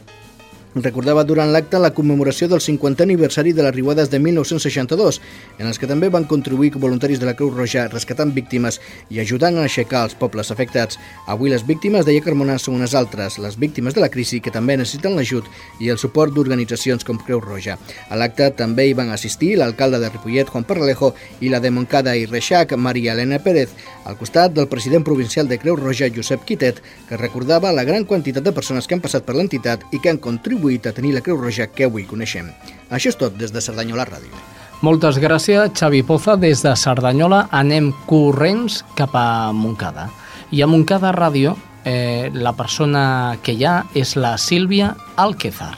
[0.75, 5.19] recordava durant l'acte la commemoració del 50è aniversari de les riuades de 1962,
[5.59, 9.57] en els que també van contribuir voluntaris de la Creu Roja rescatant víctimes i ajudant
[9.57, 10.99] a aixecar els pobles afectats.
[11.27, 14.77] Avui les víctimes, deia Carmona, són unes altres, les víctimes de la crisi que també
[14.77, 15.49] necessiten l'ajut
[15.79, 17.77] i el suport d'organitzacions com Creu Roja.
[18.09, 21.11] A l'acte també hi van assistir l'alcalde de Ripollet, Juan Parralejo,
[21.41, 25.59] i la de Montcada i Reixac, Maria Elena Pérez, al costat del president provincial de
[25.59, 29.35] Creu Roja, Josep Quitet, que recordava la gran quantitat de persones que han passat per
[29.35, 32.51] l'entitat i que han contribuït contribuït a tenir la Creu Roja que avui coneixem.
[32.91, 34.31] Això és tot des de Cerdanyola Ràdio.
[34.81, 36.37] Moltes gràcies, Xavi Poza.
[36.37, 40.09] Des de Cerdanyola anem corrents cap a Montcada.
[40.51, 41.55] I a Montcada Ràdio
[41.85, 45.77] eh, la persona que hi ha és la Sílvia Alquezar.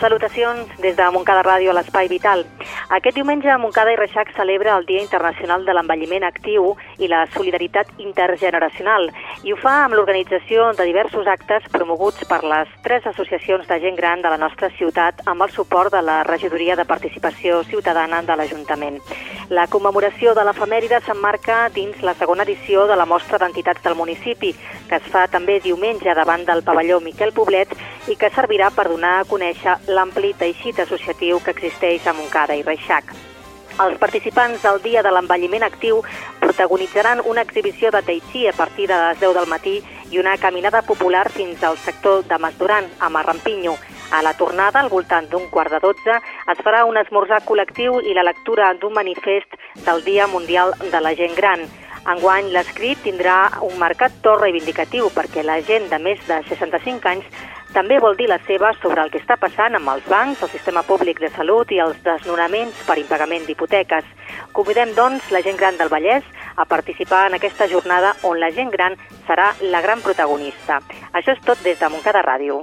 [0.00, 2.42] Salutacions des de Montcada Ràdio a l'Espai Vital.
[2.90, 7.90] Aquest diumenge Montcada i Reixac celebra el Dia Internacional de l'Envelliment Actiu i la Solidaritat
[7.98, 9.10] Intergeneracional
[9.42, 13.96] i ho fa amb l'organització de diversos actes promoguts per les tres associacions de gent
[13.96, 18.36] gran de la nostra ciutat amb el suport de la Regidoria de Participació Ciutadana de
[18.36, 19.00] l'Ajuntament.
[19.50, 24.54] La commemoració de l'efemèride s'emmarca dins la segona edició de la mostra d'entitats del municipi,
[24.88, 27.76] que es fa també diumenge davant del pavelló Miquel Poblet
[28.08, 32.64] i que servirà per donar a conèixer l'ampli teixit associatiu que existeix a Montcada i
[32.64, 33.12] Reixac.
[33.82, 35.96] Els participants del Dia de l'Envelliment Actiu
[36.38, 39.72] protagonitzaran una exhibició de Tai Chi a partir de les 10 del matí
[40.14, 43.74] i una caminada popular fins al sector de Masduran, a Marrampinyo.
[44.12, 46.20] A la tornada, al voltant d'un quart de 12,
[46.54, 51.16] es farà un esmorzar col·lectiu i la lectura d'un manifest del Dia Mundial de la
[51.18, 51.66] Gent Gran.
[52.04, 57.44] Enguany, l'escrit tindrà un marcat to reivindicatiu perquè la gent de més de 65 anys
[57.74, 60.84] també vol dir la seva sobre el que està passant amb els bancs, el sistema
[60.86, 64.04] públic de salut i els desnonaments per impagament d'hipoteques.
[64.54, 68.70] Convidem, doncs, la gent gran del Vallès a participar en aquesta jornada on la gent
[68.70, 68.94] gran
[69.26, 70.78] serà la gran protagonista.
[71.12, 72.62] Això és tot des de Montcada Ràdio.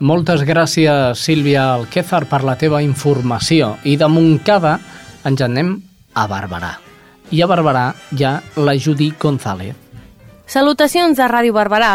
[0.00, 3.78] Moltes gràcies, Sílvia Alquézar, per la teva informació.
[3.84, 4.78] I de Montcada
[5.24, 5.76] ens anem
[6.12, 6.89] a Barberà.
[7.30, 9.76] I a Barberà hi ha la Judy González.
[10.50, 11.92] Salutacions a Ràdio Barberà.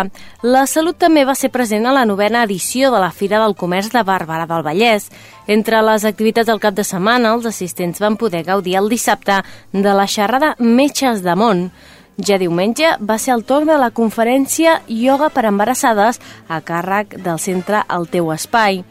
[0.48, 3.90] La salut també va ser present a la novena edició de la Fira del Comerç
[3.92, 5.10] de Barberà del Vallès.
[5.52, 9.42] Entre les activitats del cap de setmana, els assistents van poder gaudir el dissabte
[9.74, 11.68] de la xerrada Metges de Món.
[12.16, 17.41] Ja diumenge va ser el torn de la conferència Yoga per embarassades a càrrec del
[17.43, 18.86] centre El Teu Espai.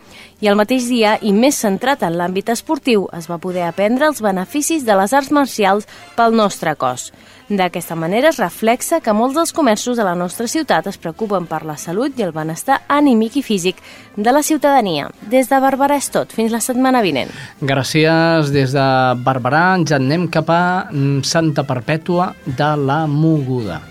[0.45, 4.21] I el mateix dia, i més centrat en l'àmbit esportiu, es va poder aprendre els
[4.21, 7.15] beneficis de les arts marcials pel nostre cos.
[7.45, 11.61] D'aquesta manera es reflexa que molts dels comerços de la nostra ciutat es preocupen per
[11.69, 13.83] la salut i el benestar anímic i físic
[14.17, 15.11] de la ciutadania.
[15.29, 16.33] Des de Barberà és tot.
[16.33, 17.29] Fins la setmana vinent.
[17.61, 18.87] Gràcies des de
[19.27, 19.75] Barberà.
[19.77, 23.83] Ens en anem cap a mm, Santa Perpètua de la Moguda.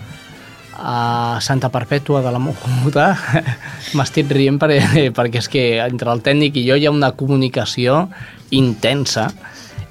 [0.74, 3.12] A Santa Perpètua de la Moguda
[3.94, 8.08] m'estic rient perquè, perquè és que entre el tècnic i jo hi ha una comunicació
[8.50, 9.28] intensa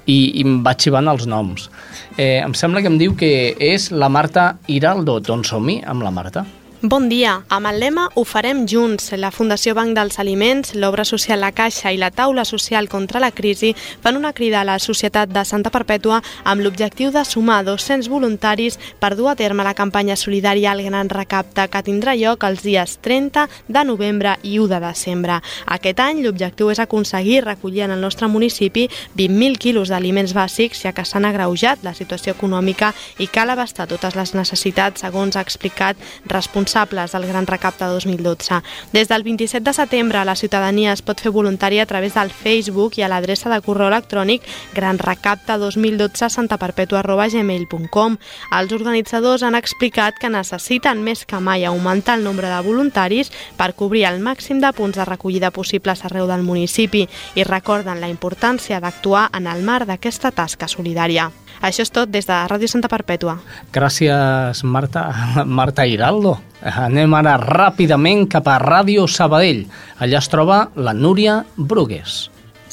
[0.06, 1.68] i, i em vaig xivant els noms.
[2.16, 5.20] Eh, em sembla que em diu que és la Marta Hiraldo.
[5.24, 6.44] Doncs som-hi amb la Marta.
[6.86, 7.46] Bon dia.
[7.48, 11.88] Amb el lema Ho farem junts, la Fundació Banc dels Aliments, l'Obra Social La Caixa
[11.94, 13.70] i la Taula Social contra la Crisi
[14.02, 18.76] fan una crida a la Societat de Santa Perpètua amb l'objectiu de sumar 200 voluntaris
[19.00, 22.98] per dur a terme la campanya solidària al Gran Recapte que tindrà lloc els dies
[23.00, 25.40] 30 de novembre i 1 de desembre.
[25.64, 30.92] Aquest any l'objectiu és aconseguir recollir en el nostre municipi 20.000 quilos d'aliments bàsics ja
[30.92, 35.96] que s'han agreujat la situació econòmica i cal abastar totes les necessitats segons ha explicat
[36.28, 38.62] responsable responsables del Gran Recapte 2012.
[38.92, 42.98] Des del 27 de setembre, la ciutadania es pot fer voluntària a través del Facebook
[42.98, 44.42] i a l'adreça de correu electrònic
[44.74, 48.16] granrecapte2012 santaperpetua.gmail.com.
[48.58, 53.74] Els organitzadors han explicat que necessiten més que mai augmentar el nombre de voluntaris per
[53.78, 58.80] cobrir el màxim de punts de recollida possibles arreu del municipi i recorden la importància
[58.80, 61.30] d'actuar en el marc d'aquesta tasca solidària.
[61.64, 63.38] Això és tot des de Ràdio Santa Perpètua.
[63.72, 65.06] Gràcies, Marta,
[65.60, 66.36] Marta Hiraldo.
[66.64, 69.64] Anem ara ràpidament cap a Ràdio Sabadell.
[70.04, 72.24] Allà es troba la Núria Brugues.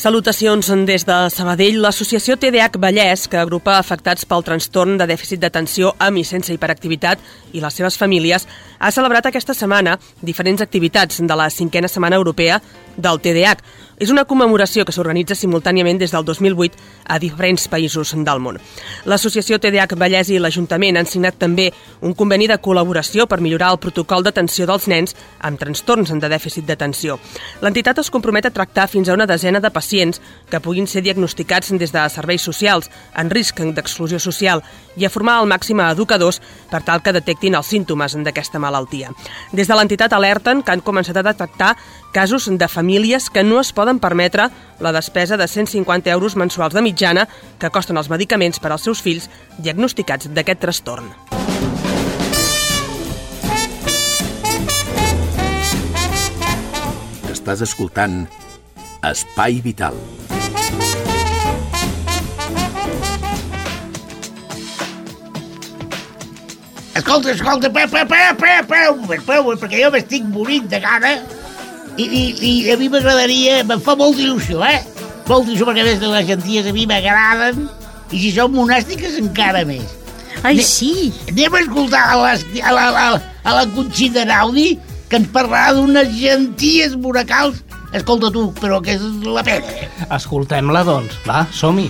[0.01, 1.75] Salutacions des de Sabadell.
[1.83, 7.21] L'associació TDH Vallès, que agrupa afectats pel trastorn de dèficit d'atenció amb i sense hiperactivitat
[7.53, 8.47] i les seves famílies,
[8.79, 12.57] ha celebrat aquesta setmana diferents activitats de la cinquena setmana europea
[12.97, 13.61] del TDH,
[13.99, 18.59] és una commemoració que s'organitza simultàniament des del 2008 a diferents països del món.
[19.05, 21.69] L'associació TDH Vallès i l'Ajuntament han signat també
[22.01, 26.65] un conveni de col·laboració per millorar el protocol d'atenció dels nens amb trastorns de dèficit
[26.65, 27.19] d'atenció.
[27.61, 31.71] L'entitat es compromet a tractar fins a una desena de pacients que puguin ser diagnosticats
[31.77, 34.63] des de serveis socials en risc d'exclusió social
[34.95, 39.11] i a formar al màxim a educadors per tal que detectin els símptomes d'aquesta malaltia.
[39.51, 41.75] Des de l'entitat alerten que han començat a detectar
[42.13, 46.81] casos de famílies que no es poden permetre la despesa de 150 euros mensuals de
[46.81, 47.27] mitjana
[47.59, 51.13] que costen els medicaments per als seus fills diagnosticats d'aquest trastorn.
[57.31, 58.27] Estàs escoltant
[59.01, 59.95] Espai Vital.
[66.95, 71.13] Escolta, escolta, peu, peu, peu, peu, peu, peu, peu, perquè jo m'estic morint de gana
[71.95, 74.81] i, i, i a mi m'agradaria, em fa molta il·lusió, eh?
[75.29, 77.65] Molta il·lusió perquè des de les genties a mi m'agraden
[78.11, 79.97] i si són monàstiques encara més.
[80.43, 81.11] Ai, sí!
[81.31, 83.09] Anem a escoltar a, les, a, la, a,
[83.43, 84.73] a la Conxita Naudi
[85.11, 87.63] que ens parlarà d'unes genties moracals.
[87.95, 89.67] Escolta tu, però que és la pena.
[89.75, 89.87] Eh?
[90.15, 91.19] Escoltem-la, doncs.
[91.27, 91.89] Va, som-hi.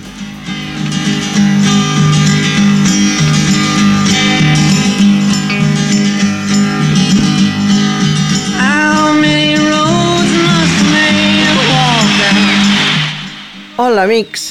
[13.83, 14.41] Hola, amics.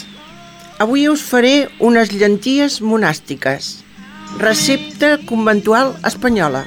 [0.82, 3.66] Avui us faré unes llenties monàstiques.
[4.40, 6.64] Recepta conventual espanyola.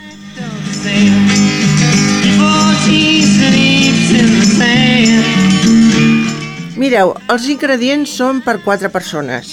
[6.80, 9.51] Mireu, els ingredients són per 4 persones.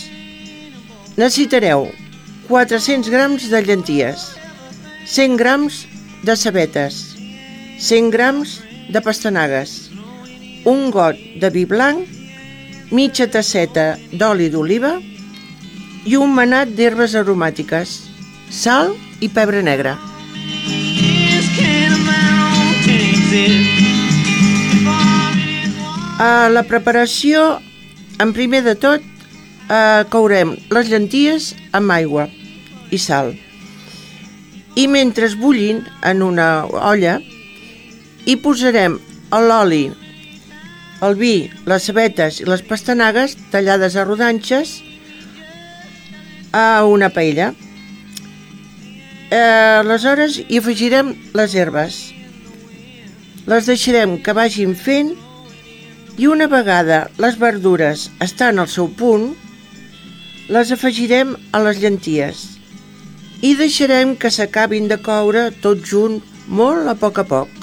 [1.18, 1.88] Necessitareu
[2.46, 4.28] 400 grams de llenties,
[5.16, 5.82] 100 grams
[6.22, 7.02] de cebetes,
[7.90, 9.76] 100 grams de pastanagues,
[10.62, 12.19] un got de vi blanc,
[12.90, 14.96] mitja tasseta d'oli d'oliva
[16.06, 17.92] i un manat d'herbes aromàtiques,
[18.50, 19.94] sal i pebre negre.
[26.20, 27.60] A la preparació,
[28.20, 29.04] en primer de tot,
[29.70, 32.26] eh, courem les llenties amb aigua
[32.90, 33.32] i sal.
[34.74, 37.20] I mentre es bullin en una olla,
[38.26, 38.98] hi posarem
[39.30, 39.90] l'oli,
[41.06, 44.80] el vi, les cebetes i les pastanagues tallades a rodanxes
[46.52, 47.52] a una paella.
[49.30, 52.00] Eh, aleshores hi afegirem les herbes.
[53.50, 55.14] Les deixarem que vagin fent
[56.20, 59.30] i una vegada les verdures estan al seu punt,
[60.50, 62.44] les afegirem a les llenties
[63.46, 66.20] i deixarem que s'acabin de coure tot junt
[66.60, 67.59] molt a poc a poc.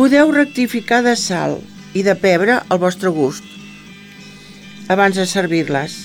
[0.00, 1.58] Podeu rectificar de sal
[1.92, 3.44] i de pebre al vostre gust
[4.88, 5.96] abans de servir-les.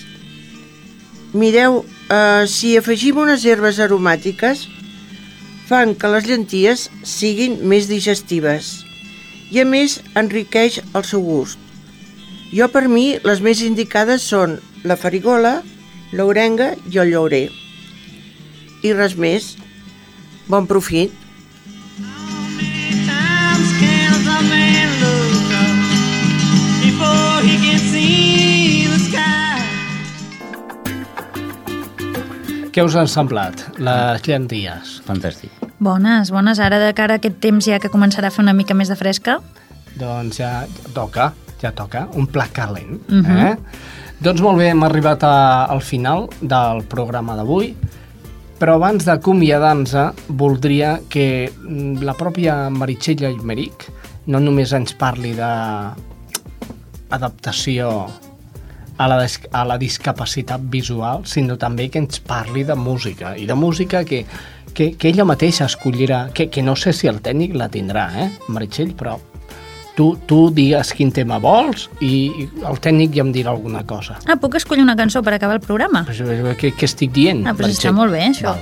[1.32, 1.78] Mireu
[2.12, 4.66] eh, si afegim unes herbes aromàtiques,
[5.72, 8.76] fan que les llenties siguin més digestives
[9.56, 11.56] i a més enriqueix el seu gust.
[12.52, 15.62] Jo per mi les més indicades són la farigola,
[16.12, 17.46] l'orenga i el llaurer.
[18.84, 19.54] I res més.
[20.52, 21.25] Bon profit.
[32.76, 34.98] Què us han semblat, les llenties?
[35.08, 35.62] Fantàstic.
[35.80, 36.60] Bones, bones.
[36.60, 38.98] Ara de cara a aquest temps ja que començarà a fer una mica més de
[39.00, 39.38] fresca.
[39.96, 41.30] Doncs ja, ja toca,
[41.62, 42.98] ja toca, un plat calent.
[43.08, 43.38] Mhm.
[43.48, 43.56] eh?
[44.20, 45.38] Doncs molt bé, hem arribat a,
[45.72, 47.72] al final del programa d'avui,
[48.60, 49.96] però abans d'acomiadar-nos
[50.28, 53.88] voldria que mm, la pròpia Meritxell Aymeric
[54.28, 55.54] no només ens parli de
[57.16, 58.10] adaptació
[58.98, 59.20] a la,
[59.52, 64.26] a la discapacitat visual, sinó també que ens parli de música, i de música que,
[64.74, 68.30] que, que ella mateixa escollirà, que, que no sé si el tècnic la tindrà, eh,
[68.48, 69.18] Meritxell, però
[69.96, 72.30] tu, tu digues quin tema vols i
[72.68, 74.18] el tècnic ja em dirà alguna cosa.
[74.28, 76.06] Ah, puc escollir una cançó per acabar el programa?
[76.08, 77.46] Però, Què, què estic dient?
[77.48, 77.96] Ah, però està Meritxell?
[78.00, 78.56] molt bé, això.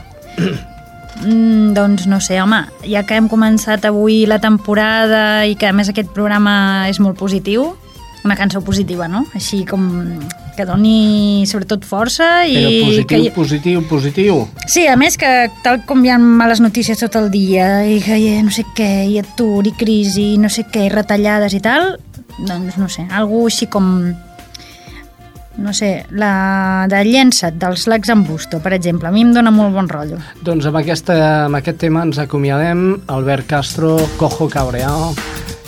[1.23, 5.73] Mm, doncs no sé, home, ja que hem començat avui la temporada i que a
[5.75, 7.75] més aquest programa és molt positiu,
[8.24, 9.26] una cançó positiva, no?
[9.36, 9.88] Així com
[10.55, 12.55] que doni sobretot força i...
[12.55, 14.41] Però positiu, que positiu, positiu.
[14.69, 15.32] Sí, a més que
[15.65, 18.65] tal com hi ha males notícies tot el dia i que hi ha no sé
[18.78, 21.95] què, i atur, i crisi, i no sé què, i retallades i tal,
[22.39, 23.89] doncs no sé, algú així com
[25.53, 29.51] no sé, la de Llença't dels Lacs en Busto, per exemple, a mi em dóna
[29.53, 30.17] molt bon rotllo.
[30.41, 33.03] Doncs amb, aquesta, amb aquest tema ens acomiadem.
[33.13, 35.13] Albert Castro, Cojo Cabreao,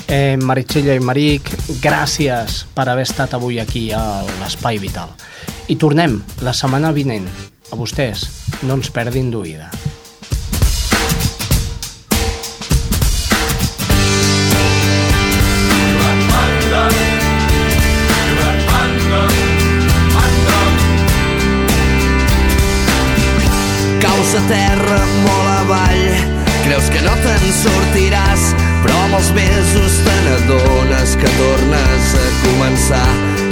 [0.08, 1.51] eh, Meritxell i Maric,
[1.84, 4.03] gràcies per haver estat avui aquí a
[4.41, 5.12] l'Espai Vital.
[5.70, 7.28] I tornem la setmana vinent.
[7.74, 8.28] A vostès,
[8.64, 9.72] no ens perdin d'oïda.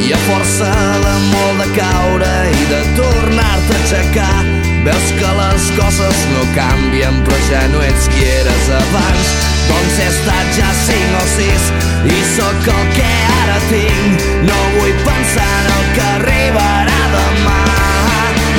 [0.04, 0.70] I a força
[1.04, 4.40] de molt de caure i de tornar-te a aixecar.
[4.84, 9.30] Veus que les coses no canvien però ja no ets qui eres abans.
[9.70, 11.70] Doncs he estat ja cinc o sis
[12.12, 14.28] i sóc el que ara tinc.
[14.50, 17.62] No vull pensar en el que arribarà demà.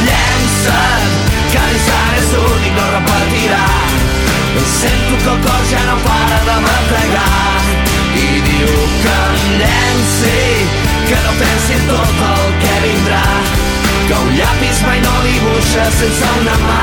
[0.07, 1.13] Llença't
[1.53, 3.67] que l'ensant és únic, no repetirà.
[4.79, 7.45] Sento que el cor ja no para de bategar
[8.17, 10.41] i diu que em llenci,
[11.09, 13.23] que no pensi en tot el que vindrà,
[14.09, 16.83] que un llapis mai no dibuixa sense una mà.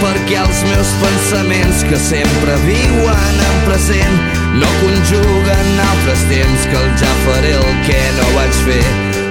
[0.00, 6.92] Perquè els meus pensaments que sempre viuen en present no conjuguen altres temps que el
[7.02, 8.84] ja faré el que no vaig fer.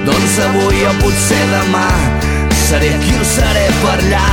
[0.08, 1.88] Doncs avui o potser demà
[2.70, 4.28] seré aquí o seré per allà.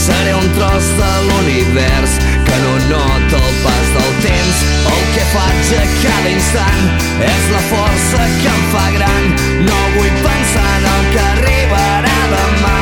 [0.00, 2.12] Seré un tros de l'univers
[2.46, 4.60] que no nota el pas del temps.
[4.92, 6.84] El que faig a cada instant
[7.32, 9.28] és la força que em fa gran.
[9.66, 12.78] No vull pensar en el que arribarà demà.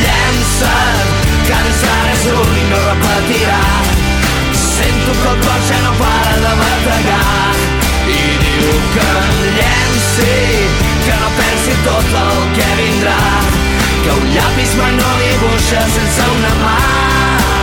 [0.00, 3.97] Llença't que ara és únic, no repetirà.
[5.08, 7.54] Sento que el cor ja no para de bategar
[8.08, 10.36] i diu que em llenci,
[11.06, 13.20] que no pensi tot el que vindrà,
[14.04, 17.57] que un llapis no dibuixa sense una mà.